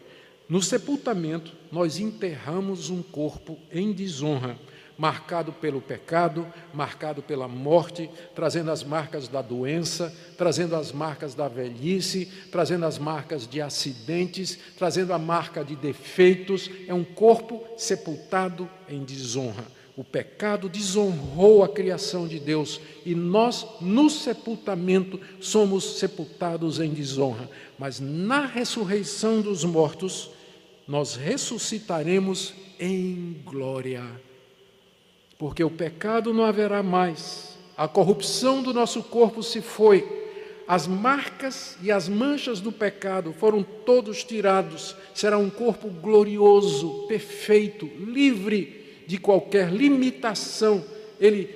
No 0.49 0.63
sepultamento, 0.63 1.53
nós 1.71 1.99
enterramos 1.99 2.89
um 2.89 3.03
corpo 3.03 3.59
em 3.71 3.93
desonra, 3.93 4.59
marcado 4.97 5.53
pelo 5.53 5.83
pecado, 5.83 6.47
marcado 6.73 7.23
pela 7.23 7.47
morte, 7.47 8.09
trazendo 8.35 8.71
as 8.71 8.83
marcas 8.83 9.29
da 9.29 9.43
doença, 9.43 10.17
trazendo 10.39 10.77
as 10.77 10.93
marcas 10.93 11.35
da 11.35 11.47
velhice, 11.47 12.33
trazendo 12.51 12.87
as 12.87 12.99
marcas 12.99 13.47
de 13.47 13.61
acidentes, 13.61 14.59
trazendo 14.79 15.13
a 15.13 15.19
marca 15.19 15.63
de 15.63 15.77
defeitos. 15.77 16.71
É 16.89 16.95
um 16.95 17.05
corpo 17.05 17.63
sepultado 17.77 18.67
em 18.89 19.05
desonra. 19.05 19.76
O 19.97 20.05
pecado 20.05 20.69
desonrou 20.69 21.65
a 21.65 21.69
criação 21.69 22.29
de 22.29 22.39
Deus 22.39 22.79
e 23.05 23.15
nós, 23.15 23.67
no 23.81 24.11
sepultamento, 24.11 25.19
somos 25.41 25.99
sepultados 25.99 26.79
em 26.81 26.91
desonra. 26.91 27.49
Mas 27.79 27.99
na 27.99 28.45
ressurreição 28.45 29.41
dos 29.41 29.65
mortos, 29.65 30.31
nós 30.87 31.17
ressuscitaremos 31.17 32.53
em 32.79 33.41
glória. 33.43 34.05
Porque 35.39 35.65
o 35.65 35.71
pecado 35.71 36.35
não 36.35 36.45
haverá 36.45 36.83
mais, 36.83 37.57
a 37.75 37.89
corrupção 37.89 38.63
do 38.63 38.75
nosso 38.75 39.03
corpo 39.03 39.43
se 39.43 39.63
foi, 39.63 40.27
as 40.69 40.87
marcas 40.87 41.79
e 41.83 41.91
as 41.91 42.07
manchas 42.07 42.61
do 42.61 42.71
pecado 42.71 43.33
foram 43.33 43.63
todos 43.63 44.25
tirados, 44.25 44.95
será 45.15 45.39
um 45.39 45.49
corpo 45.49 45.89
glorioso, 45.89 47.07
perfeito, 47.07 47.87
livre 47.99 48.86
de 49.07 49.19
qualquer 49.19 49.71
limitação. 49.71 50.85
Ele 51.21 51.49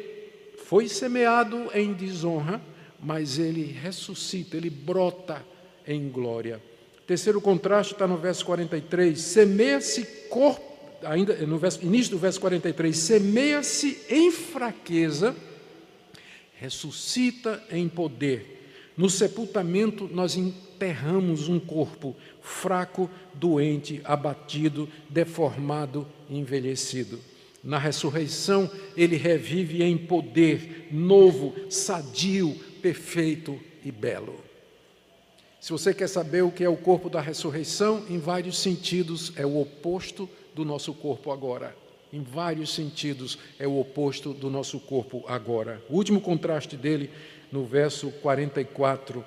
foi 0.64 0.88
semeado 0.88 1.68
em 1.74 1.92
desonra, 1.92 2.60
mas 3.02 3.38
ele 3.38 3.64
ressuscita, 3.64 4.56
ele 4.56 4.70
brota 4.70 5.44
em 5.86 6.08
glória. 6.08 6.62
Terceiro 7.06 7.40
contraste 7.40 7.94
está 7.94 8.06
no 8.06 8.16
verso 8.16 8.44
43. 8.46 9.20
Semeia-se 9.20 10.04
corpo, 10.28 10.62
ainda 11.02 11.34
no 11.44 11.58
verso, 11.58 11.84
início 11.84 12.12
do 12.12 12.18
verso 12.18 12.40
43, 12.40 12.96
semeia-se 12.96 14.00
em 14.08 14.30
fraqueza, 14.30 15.34
ressuscita 16.54 17.62
em 17.70 17.88
poder. 17.88 18.92
No 18.96 19.10
sepultamento 19.10 20.08
nós 20.12 20.36
enterramos 20.36 21.48
um 21.48 21.58
corpo 21.58 22.14
fraco, 22.40 23.10
doente, 23.34 24.00
abatido, 24.04 24.88
deformado, 25.08 26.06
envelhecido. 26.28 27.18
Na 27.62 27.78
ressurreição, 27.78 28.70
ele 28.96 29.16
revive 29.16 29.82
em 29.82 29.96
poder, 29.96 30.88
novo, 30.90 31.54
sadio, 31.68 32.54
perfeito 32.80 33.60
e 33.84 33.92
belo. 33.92 34.40
Se 35.60 35.72
você 35.72 35.92
quer 35.92 36.08
saber 36.08 36.42
o 36.42 36.50
que 36.50 36.64
é 36.64 36.68
o 36.68 36.76
corpo 36.76 37.10
da 37.10 37.20
ressurreição, 37.20 38.02
em 38.08 38.18
vários 38.18 38.58
sentidos 38.58 39.32
é 39.36 39.44
o 39.44 39.60
oposto 39.60 40.28
do 40.54 40.64
nosso 40.64 40.94
corpo 40.94 41.30
agora. 41.30 41.76
Em 42.10 42.22
vários 42.22 42.74
sentidos 42.74 43.38
é 43.58 43.66
o 43.66 43.78
oposto 43.78 44.32
do 44.32 44.48
nosso 44.48 44.80
corpo 44.80 45.22
agora. 45.28 45.82
O 45.88 45.96
último 45.96 46.20
contraste 46.20 46.76
dele, 46.76 47.10
no 47.52 47.64
verso 47.66 48.10
44, 48.22 49.22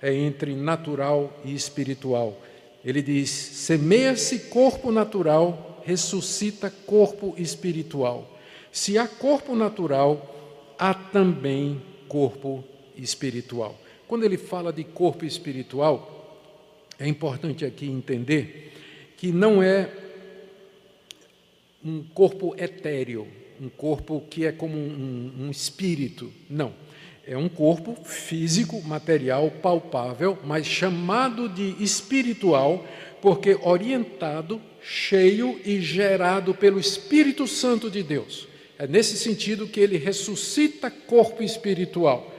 é 0.00 0.12
entre 0.12 0.54
natural 0.54 1.32
e 1.44 1.54
espiritual. 1.54 2.40
Ele 2.84 3.02
diz: 3.02 3.30
semeia-se 3.30 4.38
corpo 4.50 4.90
natural, 4.90 5.73
ressuscita 5.84 6.70
corpo 6.70 7.34
espiritual. 7.36 8.30
Se 8.72 8.98
há 8.98 9.06
corpo 9.06 9.54
natural, 9.54 10.74
há 10.78 10.94
também 10.94 11.80
corpo 12.08 12.64
espiritual. 12.96 13.78
Quando 14.06 14.24
ele 14.24 14.36
fala 14.36 14.72
de 14.72 14.84
corpo 14.84 15.24
espiritual, 15.24 16.40
é 16.98 17.06
importante 17.06 17.64
aqui 17.64 17.86
entender 17.86 18.72
que 19.16 19.32
não 19.32 19.62
é 19.62 19.90
um 21.84 22.02
corpo 22.02 22.54
etéreo, 22.56 23.26
um 23.60 23.68
corpo 23.68 24.22
que 24.30 24.46
é 24.46 24.52
como 24.52 24.76
um, 24.76 25.32
um 25.40 25.50
espírito. 25.50 26.32
Não. 26.48 26.72
É 27.26 27.36
um 27.36 27.48
corpo 27.48 27.96
físico, 28.04 28.82
material, 28.82 29.50
palpável, 29.50 30.38
mas 30.44 30.66
chamado 30.66 31.48
de 31.48 31.82
espiritual, 31.82 32.86
porque 33.22 33.58
orientado, 33.62 34.60
cheio 34.84 35.60
e 35.64 35.80
gerado 35.80 36.54
pelo 36.54 36.78
Espírito 36.78 37.46
Santo 37.46 37.90
de 37.90 38.02
Deus. 38.02 38.46
É 38.78 38.86
nesse 38.86 39.16
sentido 39.16 39.66
que 39.66 39.80
ele 39.80 39.96
ressuscita 39.96 40.90
corpo 40.90 41.42
espiritual 41.42 42.34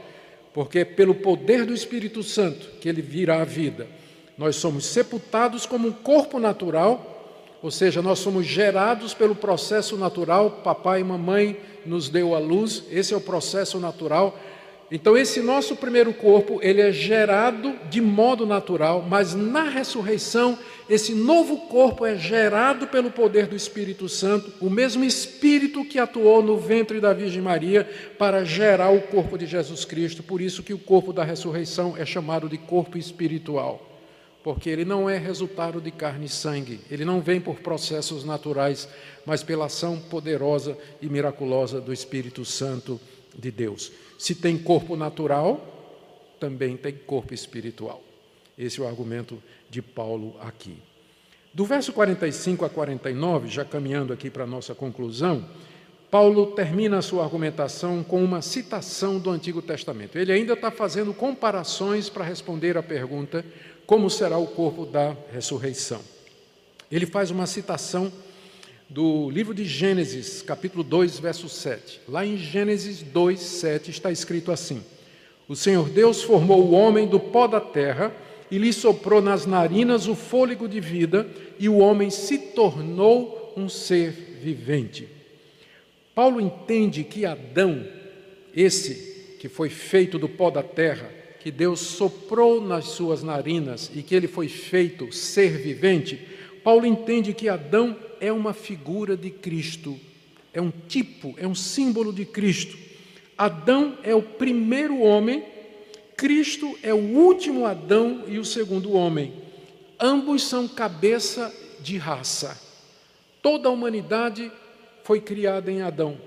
porque 0.55 0.80
é 0.80 0.86
pelo 0.86 1.13
poder 1.13 1.65
do 1.65 1.74
Espírito 1.74 2.24
Santo 2.24 2.80
que 2.80 2.88
ele 2.88 3.01
virá 3.01 3.41
à 3.41 3.43
vida. 3.43 3.89
Nós 4.38 4.55
somos 4.55 4.86
sepultados 4.86 5.65
como 5.65 5.89
um 5.89 5.91
corpo 5.91 6.39
natural, 6.39 7.57
ou 7.61 7.69
seja, 7.69 8.01
nós 8.01 8.19
somos 8.19 8.45
gerados 8.45 9.13
pelo 9.13 9.36
processo 9.36 9.97
natural, 9.97 10.61
papai 10.63 11.01
e 11.01 11.03
mamãe 11.03 11.59
nos 11.86 12.07
deu 12.07 12.34
a 12.34 12.39
luz, 12.39 12.84
esse 12.89 13.13
é 13.13 13.17
o 13.17 13.22
processo 13.22 13.82
natural. 13.82 14.39
Então 14.91 15.17
esse 15.17 15.41
nosso 15.41 15.75
primeiro 15.75 16.13
corpo, 16.13 16.59
ele 16.61 16.79
é 16.79 16.91
gerado 16.91 17.73
de 17.89 17.99
modo 17.99 18.45
natural, 18.45 19.03
mas 19.09 19.33
na 19.33 19.63
ressurreição, 19.63 20.59
esse 20.88 21.15
novo 21.15 21.61
corpo 21.67 22.05
é 22.05 22.15
gerado 22.15 22.86
pelo 22.86 23.09
poder 23.09 23.47
do 23.47 23.55
Espírito 23.55 24.07
Santo, 24.07 24.53
o 24.61 24.69
mesmo 24.69 25.03
Espírito 25.03 25.83
que 25.83 25.97
atuou 25.97 26.43
no 26.43 26.59
ventre 26.59 26.99
da 26.99 27.13
Virgem 27.13 27.41
Maria 27.41 27.89
para 28.19 28.45
gerar 28.45 28.91
o 28.91 29.01
corpo 29.01 29.39
de 29.39 29.47
Jesus 29.47 29.86
Cristo. 29.86 30.21
Por 30.21 30.39
isso 30.39 30.61
que 30.61 30.73
o 30.73 30.77
corpo 30.77 31.11
da 31.11 31.23
ressurreição 31.23 31.95
é 31.97 32.05
chamado 32.05 32.47
de 32.47 32.57
corpo 32.59 32.95
espiritual. 32.95 33.91
porque 34.45 34.69
ele 34.69 34.86
não 34.86 35.09
é 35.09 35.17
resultado 35.17 35.81
de 35.81 35.89
carne 35.89 36.27
e 36.27 36.29
sangue, 36.29 36.79
ele 36.91 37.03
não 37.03 37.19
vem 37.19 37.41
por 37.41 37.61
processos 37.61 38.23
naturais, 38.23 38.88
mas 39.25 39.41
pela 39.41 39.65
ação 39.65 39.97
poderosa 39.97 40.77
e 41.01 41.07
miraculosa 41.07 41.81
do 41.81 41.91
Espírito 41.91 42.45
Santo 42.45 43.01
de 43.38 43.51
Deus. 43.51 43.91
Se 44.17 44.36
tem 44.36 44.57
corpo 44.57 44.95
natural, 44.95 45.75
também 46.39 46.77
tem 46.77 46.93
corpo 46.93 47.33
espiritual. 47.33 48.01
Esse 48.57 48.79
é 48.79 48.83
o 48.83 48.88
argumento 48.88 49.41
de 49.69 49.81
Paulo 49.81 50.36
aqui. 50.39 50.77
Do 51.53 51.65
verso 51.65 51.93
45 51.93 52.65
a 52.65 52.69
49, 52.69 53.47
já 53.47 53.63
caminhando 53.63 54.11
aqui 54.11 54.29
para 54.29 54.43
a 54.43 54.47
nossa 54.47 54.75
conclusão, 54.75 55.47
Paulo 56.11 56.47
termina 56.47 56.97
a 56.97 57.01
sua 57.01 57.23
argumentação 57.23 58.03
com 58.03 58.23
uma 58.23 58.41
citação 58.41 59.19
do 59.19 59.29
Antigo 59.29 59.61
Testamento. 59.61 60.17
Ele 60.17 60.31
ainda 60.31 60.53
está 60.53 60.71
fazendo 60.71 61.13
comparações 61.13 62.09
para 62.09 62.23
responder 62.23 62.77
à 62.77 62.83
pergunta 62.83 63.45
como 63.86 64.09
será 64.09 64.38
o 64.38 64.47
corpo 64.47 64.86
da 64.86 65.15
ressurreição. 65.31 66.01
Ele 66.91 67.05
faz 67.05 67.31
uma 67.31 67.45
citação 67.45 68.11
do 68.89 69.29
livro 69.29 69.53
de 69.53 69.65
Gênesis, 69.65 70.41
capítulo 70.41 70.83
2, 70.83 71.19
verso 71.19 71.49
7. 71.49 72.01
Lá 72.07 72.25
em 72.25 72.38
Gênesis 72.38 73.01
2, 73.01 73.39
7 73.39 73.91
está 73.91 74.11
escrito 74.11 74.51
assim: 74.51 74.83
O 75.47 75.55
Senhor 75.55 75.89
Deus 75.89 76.21
formou 76.21 76.63
o 76.63 76.71
homem 76.71 77.07
do 77.07 77.19
pó 77.19 77.47
da 77.47 77.59
terra 77.59 78.15
e 78.49 78.57
lhe 78.57 78.71
soprou 78.71 79.21
nas 79.21 79.45
narinas 79.45 80.07
o 80.07 80.15
fôlego 80.15 80.67
de 80.67 80.79
vida, 80.79 81.27
e 81.57 81.67
o 81.67 81.77
homem 81.77 82.09
se 82.09 82.38
tornou 82.38 83.53
um 83.57 83.67
ser 83.67 84.11
vivente. 84.41 85.07
Paulo 86.13 86.39
entende 86.39 87.03
que 87.03 87.25
Adão, 87.25 87.86
esse 88.55 89.38
que 89.39 89.49
foi 89.49 89.69
feito 89.69 90.19
do 90.19 90.29
pó 90.29 90.51
da 90.51 90.61
terra, 90.61 91.09
que 91.39 91.51
Deus 91.51 91.79
soprou 91.79 92.61
nas 92.61 92.86
suas 92.86 93.23
narinas 93.23 93.91
e 93.93 94.01
que 94.01 94.15
ele 94.15 94.27
foi 94.27 94.47
feito 94.47 95.11
ser 95.11 95.57
vivente, 95.57 96.19
Paulo 96.63 96.86
entende 96.86 97.33
que 97.33 97.49
Adão 97.49 97.95
é 98.20 98.32
uma 98.32 98.53
figura 98.53 99.16
de 99.16 99.30
Cristo, 99.30 99.99
é 100.53 100.61
um 100.61 100.72
tipo, 100.72 101.34
é 101.38 101.47
um 101.47 101.55
símbolo 101.55 102.13
de 102.13 102.26
Cristo. 102.26 102.78
Adão 103.38 103.97
é 104.03 104.16
o 104.16 104.22
primeiro 104.22 104.99
homem, 104.99 105.43
Cristo 106.16 106.78
é 106.82 106.93
o 106.93 106.97
último 106.97 107.66
Adão 107.66 108.24
e 108.28 108.39
o 108.39 108.45
segundo 108.45 108.93
homem. 108.93 109.34
Ambos 109.99 110.43
são 110.43 110.68
cabeça 110.68 111.53
de 111.82 111.97
raça. 111.97 112.59
Toda 113.41 113.70
a 113.70 113.72
humanidade 113.72 114.51
foi 115.03 115.20
criada 115.22 115.72
em 115.72 115.82
Adão. 115.82 116.18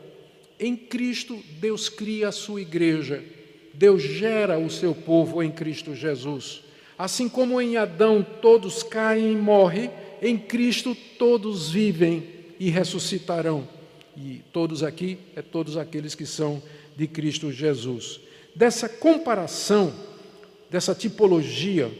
Em 0.61 0.76
Cristo, 0.76 1.43
Deus 1.59 1.89
cria 1.89 2.28
a 2.28 2.32
sua 2.32 2.61
igreja. 2.61 3.24
Deus 3.74 4.03
gera 4.03 4.59
o 4.59 4.70
seu 4.70 4.95
povo 4.95 5.43
em 5.43 5.51
Cristo 5.51 5.95
Jesus. 5.95 6.62
Assim 6.99 7.28
como 7.28 7.61
em 7.61 7.76
Adão 7.76 8.26
todos 8.43 8.82
caem 8.82 9.32
e 9.32 9.36
morrem, 9.36 9.91
em 10.22 10.38
Cristo 10.38 10.96
todos 11.18 11.70
vivem 11.70 12.26
e 12.58 12.70
ressuscitarão. 12.70 13.68
E 14.16 14.42
todos 14.52 14.82
aqui 14.82 15.18
é 15.36 15.42
todos 15.42 15.76
aqueles 15.76 16.14
que 16.14 16.26
são 16.26 16.62
de 16.96 17.06
Cristo 17.06 17.52
Jesus. 17.52 18.20
Dessa 18.54 18.88
comparação, 18.88 19.94
dessa 20.68 20.94
tipologia, 20.94 21.90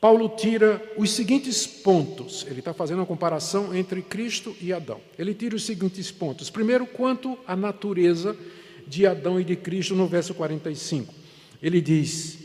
Paulo 0.00 0.28
tira 0.36 0.82
os 0.96 1.10
seguintes 1.10 1.66
pontos. 1.66 2.46
Ele 2.48 2.60
está 2.60 2.72
fazendo 2.72 2.98
uma 2.98 3.06
comparação 3.06 3.74
entre 3.74 4.02
Cristo 4.02 4.54
e 4.60 4.72
Adão. 4.72 5.00
Ele 5.18 5.34
tira 5.34 5.56
os 5.56 5.64
seguintes 5.64 6.10
pontos. 6.10 6.50
Primeiro, 6.50 6.86
quanto 6.86 7.38
à 7.46 7.56
natureza 7.56 8.36
de 8.86 9.06
Adão 9.06 9.40
e 9.40 9.44
de 9.44 9.56
Cristo 9.56 9.94
no 9.94 10.06
verso 10.06 10.34
45. 10.34 11.14
Ele 11.62 11.80
diz: 11.80 12.38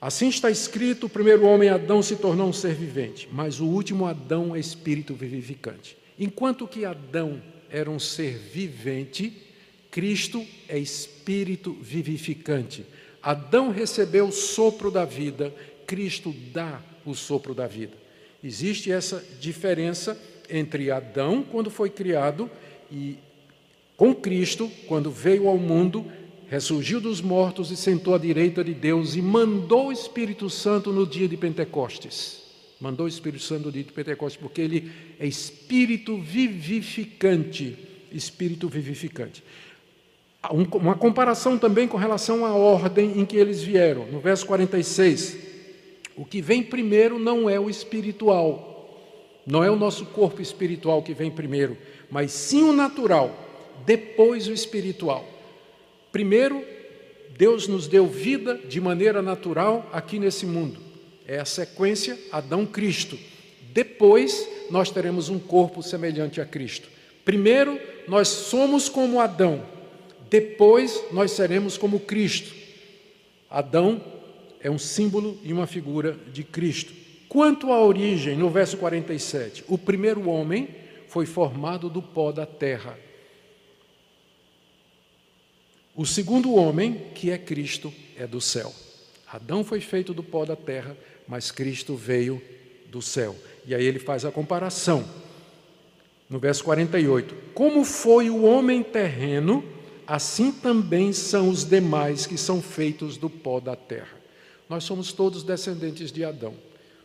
Assim 0.00 0.28
está 0.28 0.50
escrito: 0.50 1.06
o 1.06 1.10
primeiro 1.10 1.44
homem, 1.44 1.68
Adão, 1.68 2.02
se 2.02 2.16
tornou 2.16 2.48
um 2.48 2.52
ser 2.52 2.74
vivente, 2.74 3.28
mas 3.32 3.60
o 3.60 3.66
último 3.66 4.06
Adão 4.06 4.54
é 4.54 4.60
espírito 4.60 5.14
vivificante. 5.14 5.96
Enquanto 6.18 6.66
que 6.66 6.84
Adão 6.84 7.42
era 7.70 7.90
um 7.90 7.98
ser 7.98 8.38
vivente, 8.38 9.32
Cristo 9.90 10.44
é 10.68 10.78
espírito 10.78 11.72
vivificante. 11.80 12.84
Adão 13.22 13.70
recebeu 13.70 14.28
o 14.28 14.32
sopro 14.32 14.90
da 14.90 15.04
vida, 15.04 15.52
Cristo 15.86 16.34
dá 16.52 16.80
o 17.04 17.14
sopro 17.14 17.54
da 17.54 17.66
vida. 17.66 17.96
Existe 18.42 18.92
essa 18.92 19.24
diferença 19.40 20.18
entre 20.48 20.90
Adão, 20.90 21.42
quando 21.42 21.70
foi 21.70 21.90
criado, 21.90 22.50
e 22.90 23.16
com 23.96 24.14
Cristo, 24.14 24.70
quando 24.86 25.10
veio 25.10 25.48
ao 25.48 25.58
mundo, 25.58 26.06
ressurgiu 26.48 27.00
dos 27.00 27.20
mortos 27.20 27.70
e 27.70 27.76
sentou 27.76 28.14
à 28.14 28.18
direita 28.18 28.64
de 28.64 28.72
Deus 28.72 29.14
e 29.14 29.22
mandou 29.22 29.88
o 29.88 29.92
Espírito 29.92 30.48
Santo 30.48 30.92
no 30.92 31.06
dia 31.06 31.28
de 31.28 31.36
Pentecostes. 31.36 32.42
Mandou 32.80 33.06
o 33.06 33.08
Espírito 33.08 33.42
Santo 33.42 33.66
no 33.66 33.72
dia 33.72 33.84
de 33.84 33.92
Pentecostes, 33.92 34.40
porque 34.40 34.60
ele 34.60 34.90
é 35.18 35.26
espírito 35.26 36.16
vivificante. 36.16 37.76
Espírito 38.10 38.68
vivificante. 38.68 39.42
Uma 40.50 40.94
comparação 40.94 41.58
também 41.58 41.86
com 41.86 41.96
relação 41.96 42.46
à 42.46 42.54
ordem 42.54 43.18
em 43.18 43.26
que 43.26 43.36
eles 43.36 43.62
vieram. 43.62 44.06
No 44.06 44.20
verso 44.20 44.46
46, 44.46 45.36
o 46.16 46.24
que 46.24 46.40
vem 46.40 46.62
primeiro 46.62 47.18
não 47.18 47.50
é 47.50 47.60
o 47.60 47.68
espiritual, 47.68 49.44
não 49.46 49.62
é 49.62 49.70
o 49.70 49.76
nosso 49.76 50.06
corpo 50.06 50.40
espiritual 50.40 51.02
que 51.02 51.12
vem 51.12 51.30
primeiro, 51.30 51.76
mas 52.10 52.30
sim 52.30 52.62
o 52.62 52.72
natural 52.72 53.46
depois 53.84 54.48
o 54.48 54.52
espiritual. 54.52 55.37
Primeiro, 56.18 56.64
Deus 57.36 57.68
nos 57.68 57.86
deu 57.86 58.04
vida 58.04 58.56
de 58.56 58.80
maneira 58.80 59.22
natural 59.22 59.88
aqui 59.92 60.18
nesse 60.18 60.44
mundo. 60.44 60.80
É 61.24 61.38
a 61.38 61.44
sequência 61.44 62.18
Adão-Cristo. 62.32 63.16
Depois, 63.72 64.48
nós 64.68 64.90
teremos 64.90 65.28
um 65.28 65.38
corpo 65.38 65.80
semelhante 65.80 66.40
a 66.40 66.44
Cristo. 66.44 66.88
Primeiro, 67.24 67.78
nós 68.08 68.26
somos 68.26 68.88
como 68.88 69.20
Adão. 69.20 69.64
Depois, 70.28 71.04
nós 71.12 71.30
seremos 71.30 71.78
como 71.78 72.00
Cristo. 72.00 72.52
Adão 73.48 74.02
é 74.58 74.68
um 74.68 74.76
símbolo 74.76 75.38
e 75.44 75.52
uma 75.52 75.68
figura 75.68 76.18
de 76.32 76.42
Cristo. 76.42 76.92
Quanto 77.28 77.72
à 77.72 77.80
origem, 77.80 78.36
no 78.36 78.50
verso 78.50 78.76
47, 78.76 79.62
o 79.68 79.78
primeiro 79.78 80.28
homem 80.28 80.68
foi 81.06 81.26
formado 81.26 81.88
do 81.88 82.02
pó 82.02 82.32
da 82.32 82.44
terra. 82.44 82.98
O 85.98 86.06
segundo 86.06 86.54
homem, 86.54 87.10
que 87.12 87.28
é 87.32 87.36
Cristo, 87.36 87.92
é 88.16 88.24
do 88.24 88.40
céu. 88.40 88.72
Adão 89.26 89.64
foi 89.64 89.80
feito 89.80 90.14
do 90.14 90.22
pó 90.22 90.44
da 90.44 90.54
terra, 90.54 90.96
mas 91.26 91.50
Cristo 91.50 91.96
veio 91.96 92.40
do 92.86 93.02
céu. 93.02 93.34
E 93.66 93.74
aí 93.74 93.84
ele 93.84 93.98
faz 93.98 94.24
a 94.24 94.30
comparação. 94.30 95.04
No 96.30 96.38
verso 96.38 96.62
48: 96.62 97.34
Como 97.52 97.84
foi 97.84 98.30
o 98.30 98.44
homem 98.44 98.80
terreno, 98.80 99.64
assim 100.06 100.52
também 100.52 101.12
são 101.12 101.48
os 101.48 101.64
demais 101.64 102.26
que 102.26 102.38
são 102.38 102.62
feitos 102.62 103.16
do 103.16 103.28
pó 103.28 103.58
da 103.58 103.74
terra. 103.74 104.16
Nós 104.68 104.84
somos 104.84 105.12
todos 105.12 105.42
descendentes 105.42 106.12
de 106.12 106.24
Adão. 106.24 106.54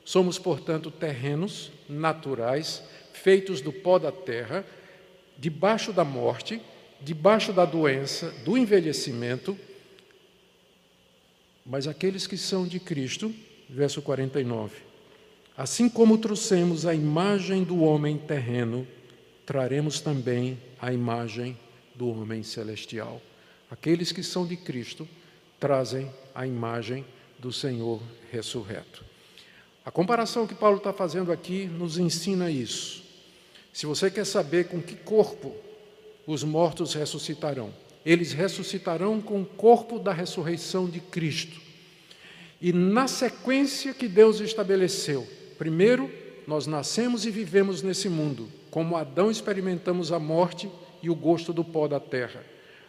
Somos, 0.05 0.37
portanto, 0.37 0.91
terrenos 0.91 1.71
naturais, 1.89 2.83
feitos 3.11 3.59
do 3.59 3.73
pó 3.73 3.97
da 3.97 4.11
terra, 4.11 4.63
debaixo 5.39 5.91
da 5.91 6.03
morte, 6.03 6.61
debaixo 7.03 7.51
da 7.51 7.65
doença, 7.65 8.31
do 8.45 8.57
envelhecimento, 8.57 9.57
mas 11.65 11.87
aqueles 11.87 12.25
que 12.25 12.37
são 12.37 12.65
de 12.65 12.79
Cristo, 12.79 13.33
verso 13.69 14.01
49. 14.01 14.75
Assim 15.55 15.89
como 15.89 16.17
trouxemos 16.17 16.85
a 16.85 16.93
imagem 16.93 17.63
do 17.63 17.83
homem 17.83 18.17
terreno, 18.17 18.87
traremos 19.45 19.99
também 19.99 20.57
a 20.79 20.91
imagem 20.91 21.57
do 21.93 22.09
homem 22.09 22.41
celestial. 22.41 23.21
Aqueles 23.69 24.11
que 24.11 24.23
são 24.23 24.45
de 24.45 24.57
Cristo 24.57 25.07
trazem 25.59 26.09
a 26.33 26.47
imagem 26.47 27.05
do 27.37 27.51
Senhor 27.51 28.01
ressurreto. 28.31 29.03
A 29.85 29.91
comparação 29.91 30.47
que 30.47 30.55
Paulo 30.55 30.77
está 30.77 30.93
fazendo 30.93 31.31
aqui 31.31 31.65
nos 31.65 31.97
ensina 31.97 32.49
isso. 32.49 33.03
Se 33.73 33.85
você 33.85 34.09
quer 34.09 34.25
saber 34.25 34.69
com 34.69 34.81
que 34.81 34.95
corpo 34.95 35.53
os 36.25 36.43
mortos 36.43 36.93
ressuscitarão. 36.93 37.73
Eles 38.05 38.33
ressuscitarão 38.33 39.21
com 39.21 39.41
o 39.41 39.45
corpo 39.45 39.99
da 39.99 40.11
ressurreição 40.11 40.89
de 40.89 40.99
Cristo. 40.99 41.61
E 42.61 42.71
na 42.71 43.07
sequência 43.07 43.93
que 43.93 44.07
Deus 44.07 44.39
estabeleceu, 44.39 45.27
primeiro, 45.57 46.09
nós 46.47 46.67
nascemos 46.67 47.25
e 47.25 47.31
vivemos 47.31 47.81
nesse 47.81 48.09
mundo. 48.09 48.49
Como 48.69 48.97
Adão 48.97 49.29
experimentamos 49.29 50.11
a 50.11 50.19
morte 50.19 50.69
e 51.01 51.09
o 51.09 51.15
gosto 51.15 51.53
do 51.53 51.63
pó 51.63 51.87
da 51.87 51.99
terra. 51.99 52.43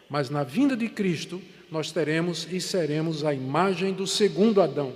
Mas 0.09 0.31
na 0.31 0.45
vinda 0.45 0.77
de 0.77 0.89
Cristo, 0.89 1.41
nós 1.71 1.91
teremos 1.91 2.47
e 2.51 2.61
seremos 2.61 3.25
a 3.25 3.35
imagem 3.35 3.93
do 3.93 4.07
segundo 4.07 4.61
Adão. 4.63 4.93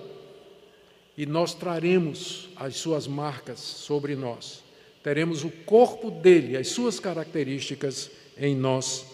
E 1.16 1.26
nós 1.26 1.54
traremos 1.54 2.48
as 2.54 2.76
suas 2.76 3.08
marcas 3.08 3.58
sobre 3.58 4.14
nós. 4.14 4.62
Teremos 5.02 5.42
o 5.42 5.50
corpo 5.50 6.10
dele, 6.10 6.56
as 6.56 6.68
suas 6.68 7.00
características 7.00 8.10
em 8.38 8.54
nós. 8.54 9.04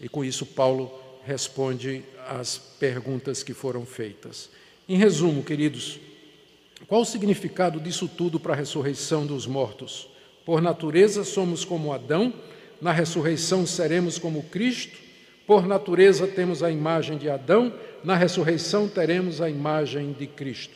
E 0.00 0.08
com 0.08 0.24
isso, 0.24 0.44
Paulo 0.44 0.92
responde 1.24 2.04
às 2.28 2.58
perguntas 2.58 3.42
que 3.42 3.54
foram 3.54 3.86
feitas. 3.86 4.50
Em 4.88 4.96
resumo, 4.96 5.42
queridos, 5.42 5.98
Qual 6.86 7.00
o 7.00 7.04
significado 7.04 7.80
disso 7.80 8.06
tudo 8.06 8.38
para 8.38 8.52
a 8.52 8.56
ressurreição 8.56 9.26
dos 9.26 9.46
mortos? 9.46 10.08
Por 10.44 10.60
natureza 10.60 11.24
somos 11.24 11.64
como 11.64 11.92
Adão, 11.92 12.32
na 12.80 12.92
ressurreição 12.92 13.66
seremos 13.66 14.18
como 14.18 14.42
Cristo. 14.44 14.98
Por 15.46 15.66
natureza 15.66 16.26
temos 16.26 16.62
a 16.62 16.70
imagem 16.70 17.16
de 17.16 17.28
Adão, 17.30 17.72
na 18.02 18.16
ressurreição 18.16 18.88
teremos 18.88 19.40
a 19.40 19.48
imagem 19.48 20.12
de 20.12 20.26
Cristo. 20.26 20.74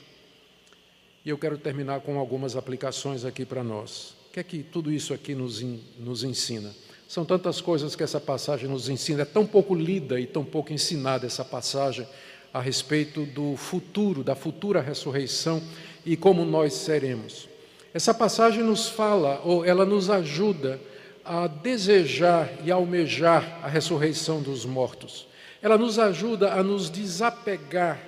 E 1.24 1.30
eu 1.30 1.36
quero 1.36 1.58
terminar 1.58 2.00
com 2.00 2.18
algumas 2.18 2.56
aplicações 2.56 3.24
aqui 3.24 3.44
para 3.44 3.62
nós. 3.62 4.14
O 4.28 4.32
que 4.32 4.40
é 4.40 4.42
que 4.42 4.62
tudo 4.62 4.90
isso 4.90 5.12
aqui 5.12 5.34
nos, 5.34 5.62
nos 5.98 6.24
ensina? 6.24 6.74
São 7.08 7.24
tantas 7.24 7.62
coisas 7.62 7.96
que 7.96 8.02
essa 8.02 8.20
passagem 8.20 8.68
nos 8.68 8.90
ensina, 8.90 9.22
é 9.22 9.24
tão 9.24 9.46
pouco 9.46 9.74
lida 9.74 10.20
e 10.20 10.26
tão 10.26 10.44
pouco 10.44 10.74
ensinada 10.74 11.26
essa 11.26 11.42
passagem 11.42 12.06
a 12.52 12.60
respeito 12.60 13.24
do 13.24 13.56
futuro, 13.56 14.22
da 14.22 14.34
futura 14.34 14.82
ressurreição 14.82 15.62
e 16.04 16.18
como 16.18 16.44
nós 16.44 16.74
seremos. 16.74 17.48
Essa 17.94 18.12
passagem 18.12 18.62
nos 18.62 18.90
fala, 18.90 19.40
ou 19.42 19.64
ela 19.64 19.86
nos 19.86 20.10
ajuda 20.10 20.78
a 21.24 21.46
desejar 21.46 22.52
e 22.62 22.70
almejar 22.70 23.58
a 23.62 23.68
ressurreição 23.68 24.42
dos 24.42 24.66
mortos. 24.66 25.26
Ela 25.62 25.78
nos 25.78 25.98
ajuda 25.98 26.52
a 26.52 26.62
nos 26.62 26.90
desapegar 26.90 27.98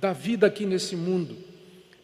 da 0.00 0.12
vida 0.12 0.46
aqui 0.46 0.64
nesse 0.64 0.94
mundo, 0.94 1.36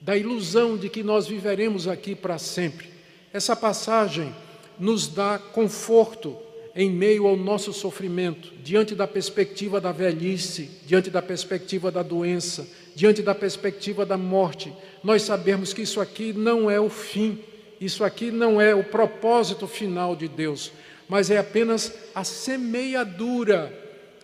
da 0.01 0.17
ilusão 0.17 0.77
de 0.77 0.89
que 0.89 1.05
nós 1.05 1.29
viveremos 1.29 1.87
aqui 1.87 2.17
para 2.17 2.39
sempre. 2.39 2.91
Essa 3.33 3.55
passagem 3.55 4.35
nos 4.79 5.09
dá 5.09 5.39
conforto 5.39 6.37
em 6.75 6.91
meio 6.91 7.27
ao 7.27 7.37
nosso 7.37 7.73
sofrimento, 7.73 8.53
diante 8.63 8.95
da 8.95 9.07
perspectiva 9.07 9.81
da 9.81 9.91
velhice, 9.91 10.71
diante 10.87 11.11
da 11.11 11.21
perspectiva 11.21 11.91
da 11.91 12.03
doença, 12.03 12.69
diante 12.95 13.21
da 13.21 13.35
perspectiva 13.35 14.07
da 14.07 14.17
morte, 14.17 14.73
nós 15.03 15.23
sabemos 15.23 15.73
que 15.73 15.83
isso 15.83 16.01
aqui 16.01 16.33
não 16.33 16.71
é 16.71 16.79
o 16.79 16.89
fim, 16.89 17.41
isso 17.81 18.05
aqui 18.05 18.31
não 18.31 18.61
é 18.61 18.75
o 18.75 18.85
propósito 18.85 19.67
final 19.67 20.15
de 20.15 20.29
Deus, 20.29 20.73
mas 21.09 21.31
é 21.31 21.39
apenas 21.39 21.93
a 22.15 22.23
semeadura 22.23 23.77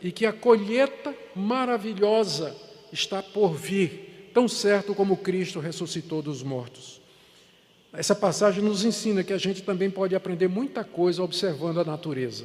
e 0.03 0.13
que 0.13 0.27
a 0.27 0.33
colheita 0.33 1.15
maravilhosa 1.35 2.55
está 2.93 3.23
por 3.23 3.55
vir, 3.55 4.31
tão 4.33 4.47
certo 4.47 4.95
como 4.95 5.17
Cristo 5.17 5.59
ressuscitou 5.59 6.23
dos 6.23 6.43
mortos. 6.43 7.01
Essa 7.97 8.15
passagem 8.15 8.63
nos 8.63 8.85
ensina 8.85 9.23
que 9.23 9.33
a 9.33 9.39
gente 9.39 9.63
também 9.63 9.89
pode 9.89 10.15
aprender 10.17 10.49
muita 10.49 10.83
coisa 10.83 11.23
observando 11.23 11.79
a 11.79 11.85
natureza. 11.85 12.45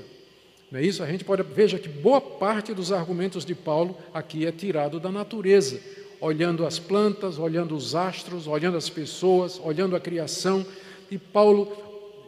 Não 0.72 0.80
é 0.80 0.84
isso? 0.84 1.02
A 1.02 1.08
gente 1.08 1.24
pode 1.24 1.42
veja 1.42 1.80
que 1.80 1.90
boa 1.90 2.22
parte 2.22 2.74
dos 2.74 2.92
argumentos 2.92 3.44
de 3.44 3.56
Paulo 3.56 3.98
aqui 4.14 4.46
é 4.46 4.52
tirado 4.52 5.00
da 5.00 5.12
natureza, 5.12 5.80
olhando 6.22 6.66
as 6.66 6.78
plantas, 6.78 7.40
olhando 7.40 7.76
os 7.76 7.96
astros, 7.96 8.46
olhando 8.46 8.78
as 8.78 8.90
pessoas, 8.90 9.60
olhando 9.64 9.96
a 9.96 10.00
criação, 10.00 10.64
e 11.10 11.18
Paulo 11.18 11.76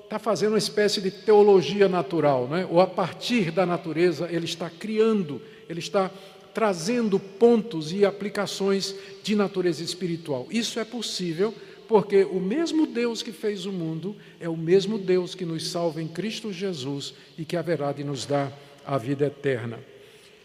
está 0.04 0.18
fazendo 0.18 0.54
uma 0.54 0.58
espécie 0.58 1.00
de 1.00 1.12
teologia 1.12 1.88
natural, 1.88 2.48
né? 2.48 2.68
ou 2.70 2.82
a 2.82 2.88
partir 2.88 3.52
da 3.52 3.66
natureza 3.66 4.28
ele 4.32 4.46
está 4.46 4.70
criando, 4.70 5.40
ele 5.70 5.80
está 5.80 6.10
trazendo 6.54 7.20
pontos 7.20 7.94
e 7.94 8.04
aplicações 8.04 8.96
de 9.24 9.36
natureza 9.36 9.84
espiritual. 9.84 10.48
Isso 10.50 10.80
é 10.80 10.84
possível 10.84 11.54
porque 11.92 12.24
o 12.24 12.40
mesmo 12.40 12.88
Deus 12.88 13.22
que 13.22 13.34
fez 13.34 13.66
o 13.66 13.72
mundo 13.74 14.16
é 14.40 14.48
o 14.48 14.56
mesmo 14.56 14.98
Deus 14.98 15.36
que 15.36 15.44
nos 15.44 15.70
salva 15.70 16.02
em 16.02 16.08
Cristo 16.08 16.54
Jesus 16.54 17.14
e 17.38 17.44
que 17.44 17.58
haverá 17.58 17.92
de 17.92 18.02
nos 18.02 18.26
dar 18.26 18.58
a 18.86 18.98
vida 18.98 19.26
eterna. 19.26 19.78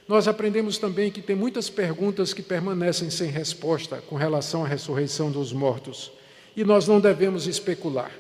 Nós 0.09 0.27
aprendemos 0.27 0.77
também 0.77 1.09
que 1.09 1.23
tem 1.23 1.37
muitas 1.37 1.71
perguntas 1.71 2.35
que 2.35 2.43
permanecem 2.43 3.11
sem 3.11 3.31
resposta 3.31 4.03
com 4.09 4.17
relação 4.17 4.65
à 4.65 4.67
ressurreição 4.67 5.31
dos 5.31 5.53
mortos 5.53 6.11
e 6.57 6.65
nós 6.65 6.89
não 6.89 6.99
devemos 6.99 7.47
especular. 7.47 8.11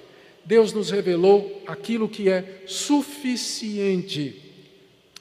Deus 0.44 0.72
nos 0.72 0.92
revelou 0.92 1.64
aquilo 1.66 2.08
que 2.08 2.28
é 2.28 2.62
suficiente. 2.64 4.40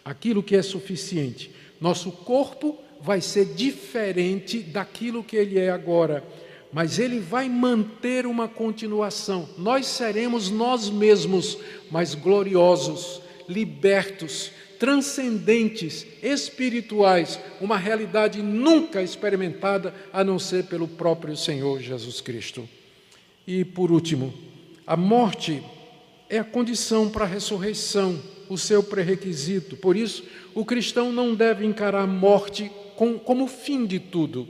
Aquilo 0.03 0.43
que 0.43 0.55
é 0.55 0.61
suficiente. 0.61 1.49
Nosso 1.81 2.11
corpo 2.11 2.77
vai 3.01 3.19
ser 3.19 3.45
diferente 3.45 4.59
daquilo 4.59 5.23
que 5.23 5.35
ele 5.35 5.57
é 5.57 5.71
agora 5.71 6.23
mas 6.75 6.99
ele 6.99 7.21
vai 7.21 7.47
manter 7.47 8.25
uma 8.25 8.49
continuação. 8.49 9.47
Nós 9.57 9.85
seremos 9.85 10.49
nós 10.49 10.89
mesmos, 10.89 11.57
mas 11.89 12.13
gloriosos, 12.13 13.21
libertos, 13.47 14.51
transcendentes, 14.77 16.05
espirituais, 16.21 17.39
uma 17.61 17.77
realidade 17.77 18.41
nunca 18.41 19.01
experimentada 19.01 19.95
a 20.11 20.21
não 20.21 20.37
ser 20.37 20.65
pelo 20.65 20.85
próprio 20.85 21.37
Senhor 21.37 21.81
Jesus 21.81 22.19
Cristo. 22.19 22.67
E 23.47 23.63
por 23.63 23.89
último, 23.89 24.33
a 24.85 24.97
morte 24.97 25.63
é 26.29 26.39
a 26.39 26.43
condição 26.43 27.09
para 27.09 27.23
a 27.23 27.29
ressurreição, 27.29 28.21
o 28.49 28.57
seu 28.57 28.83
pré-requisito. 28.83 29.77
Por 29.77 29.95
isso, 29.95 30.25
o 30.53 30.65
cristão 30.65 31.09
não 31.13 31.35
deve 31.35 31.65
encarar 31.65 32.01
a 32.01 32.07
morte 32.07 32.69
como 33.23 33.47
fim 33.47 33.85
de 33.85 33.97
tudo 33.97 34.45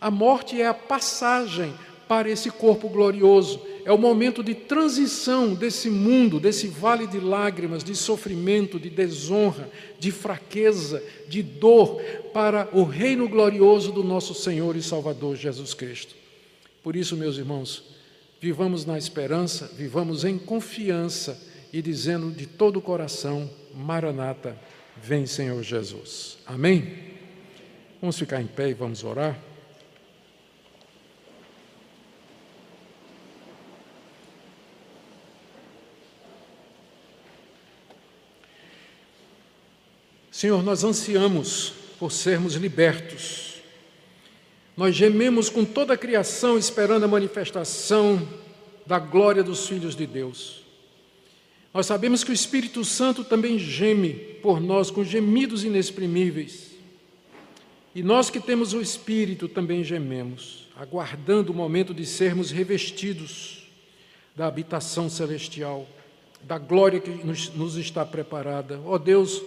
a 0.00 0.10
morte 0.10 0.60
é 0.60 0.66
a 0.66 0.74
passagem 0.74 1.72
para 2.08 2.30
esse 2.30 2.50
corpo 2.50 2.88
glorioso, 2.88 3.60
é 3.84 3.92
o 3.92 3.98
momento 3.98 4.42
de 4.42 4.54
transição 4.54 5.54
desse 5.54 5.90
mundo, 5.90 6.40
desse 6.40 6.66
vale 6.66 7.06
de 7.06 7.20
lágrimas, 7.20 7.84
de 7.84 7.94
sofrimento, 7.94 8.80
de 8.80 8.88
desonra, 8.88 9.70
de 9.98 10.10
fraqueza, 10.10 11.02
de 11.28 11.42
dor, 11.42 12.00
para 12.32 12.68
o 12.72 12.82
reino 12.82 13.28
glorioso 13.28 13.92
do 13.92 14.02
nosso 14.02 14.34
Senhor 14.34 14.74
e 14.74 14.82
Salvador 14.82 15.36
Jesus 15.36 15.74
Cristo. 15.74 16.14
Por 16.82 16.96
isso, 16.96 17.16
meus 17.16 17.36
irmãos, 17.36 17.84
vivamos 18.40 18.86
na 18.86 18.96
esperança, 18.96 19.70
vivamos 19.76 20.24
em 20.24 20.38
confiança 20.38 21.38
e 21.72 21.82
dizendo 21.82 22.30
de 22.30 22.46
todo 22.46 22.78
o 22.78 22.82
coração: 22.82 23.50
Maranata, 23.74 24.58
vem 24.96 25.26
Senhor 25.26 25.62
Jesus. 25.62 26.38
Amém? 26.46 26.94
Vamos 28.00 28.18
ficar 28.18 28.40
em 28.40 28.46
pé 28.46 28.70
e 28.70 28.74
vamos 28.74 29.04
orar. 29.04 29.47
Senhor, 40.38 40.62
nós 40.62 40.84
ansiamos 40.84 41.72
por 41.98 42.12
sermos 42.12 42.54
libertos. 42.54 43.54
Nós 44.76 44.94
gememos 44.94 45.50
com 45.50 45.64
toda 45.64 45.94
a 45.94 45.98
criação 45.98 46.56
esperando 46.56 47.02
a 47.02 47.08
manifestação 47.08 48.22
da 48.86 49.00
glória 49.00 49.42
dos 49.42 49.66
filhos 49.66 49.96
de 49.96 50.06
Deus. 50.06 50.60
Nós 51.74 51.86
sabemos 51.86 52.22
que 52.22 52.30
o 52.30 52.32
Espírito 52.32 52.84
Santo 52.84 53.24
também 53.24 53.58
geme 53.58 54.10
por 54.40 54.60
nós 54.60 54.92
com 54.92 55.02
gemidos 55.02 55.64
inexprimíveis. 55.64 56.70
E 57.92 58.00
nós 58.00 58.30
que 58.30 58.38
temos 58.38 58.72
o 58.72 58.80
Espírito 58.80 59.48
também 59.48 59.82
gememos, 59.82 60.68
aguardando 60.76 61.50
o 61.50 61.56
momento 61.56 61.92
de 61.92 62.06
sermos 62.06 62.52
revestidos 62.52 63.66
da 64.36 64.46
habitação 64.46 65.10
celestial, 65.10 65.84
da 66.44 66.58
glória 66.58 67.00
que 67.00 67.10
nos, 67.10 67.76
está 67.76 68.06
preparada. 68.06 68.80
Ó 68.84 68.94
oh 68.94 68.98
Deus, 69.00 69.42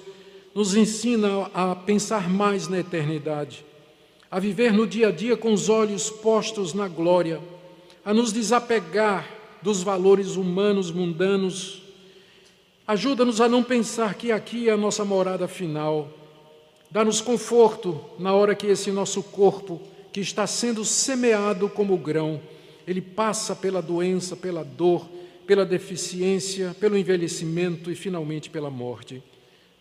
nos 0.53 0.75
ensina 0.75 1.49
a 1.53 1.75
pensar 1.75 2.29
mais 2.29 2.67
na 2.67 2.79
eternidade, 2.79 3.65
a 4.29 4.39
viver 4.39 4.73
no 4.73 4.85
dia 4.85 5.07
a 5.07 5.11
dia 5.11 5.37
com 5.37 5.53
os 5.53 5.69
olhos 5.69 6.09
postos 6.09 6.73
na 6.73 6.87
glória, 6.87 7.41
a 8.03 8.13
nos 8.13 8.33
desapegar 8.33 9.27
dos 9.61 9.83
valores 9.83 10.35
humanos 10.35 10.91
mundanos. 10.91 11.81
Ajuda-nos 12.87 13.39
a 13.39 13.47
não 13.47 13.63
pensar 13.63 14.15
que 14.15 14.31
aqui 14.31 14.67
é 14.67 14.71
a 14.71 14.77
nossa 14.77 15.05
morada 15.05 15.47
final. 15.47 16.09
Dá-nos 16.89 17.21
conforto 17.21 18.01
na 18.19 18.33
hora 18.33 18.55
que 18.55 18.67
esse 18.67 18.91
nosso 18.91 19.23
corpo, 19.23 19.81
que 20.11 20.19
está 20.19 20.45
sendo 20.45 20.83
semeado 20.83 21.69
como 21.69 21.97
grão, 21.97 22.41
ele 22.85 22.99
passa 22.99 23.55
pela 23.55 23.81
doença, 23.81 24.35
pela 24.35 24.63
dor, 24.63 25.07
pela 25.47 25.65
deficiência, 25.65 26.75
pelo 26.79 26.97
envelhecimento 26.97 27.89
e 27.91 27.95
finalmente 27.95 28.49
pela 28.49 28.69
morte. 28.69 29.23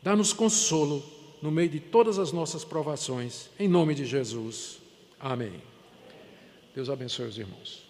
Dá-nos 0.03 0.33
consolo 0.33 1.03
no 1.43 1.51
meio 1.51 1.69
de 1.69 1.81
todas 1.81 2.19
as 2.19 2.33
nossas 2.33 2.65
provações, 2.65 3.51
em 3.59 3.69
nome 3.69 3.95
de 3.95 4.05
Jesus. 4.05 4.79
Amém. 5.19 5.63
Deus 6.75 6.89
abençoe 6.89 7.27
os 7.27 7.39
irmãos. 7.39 7.90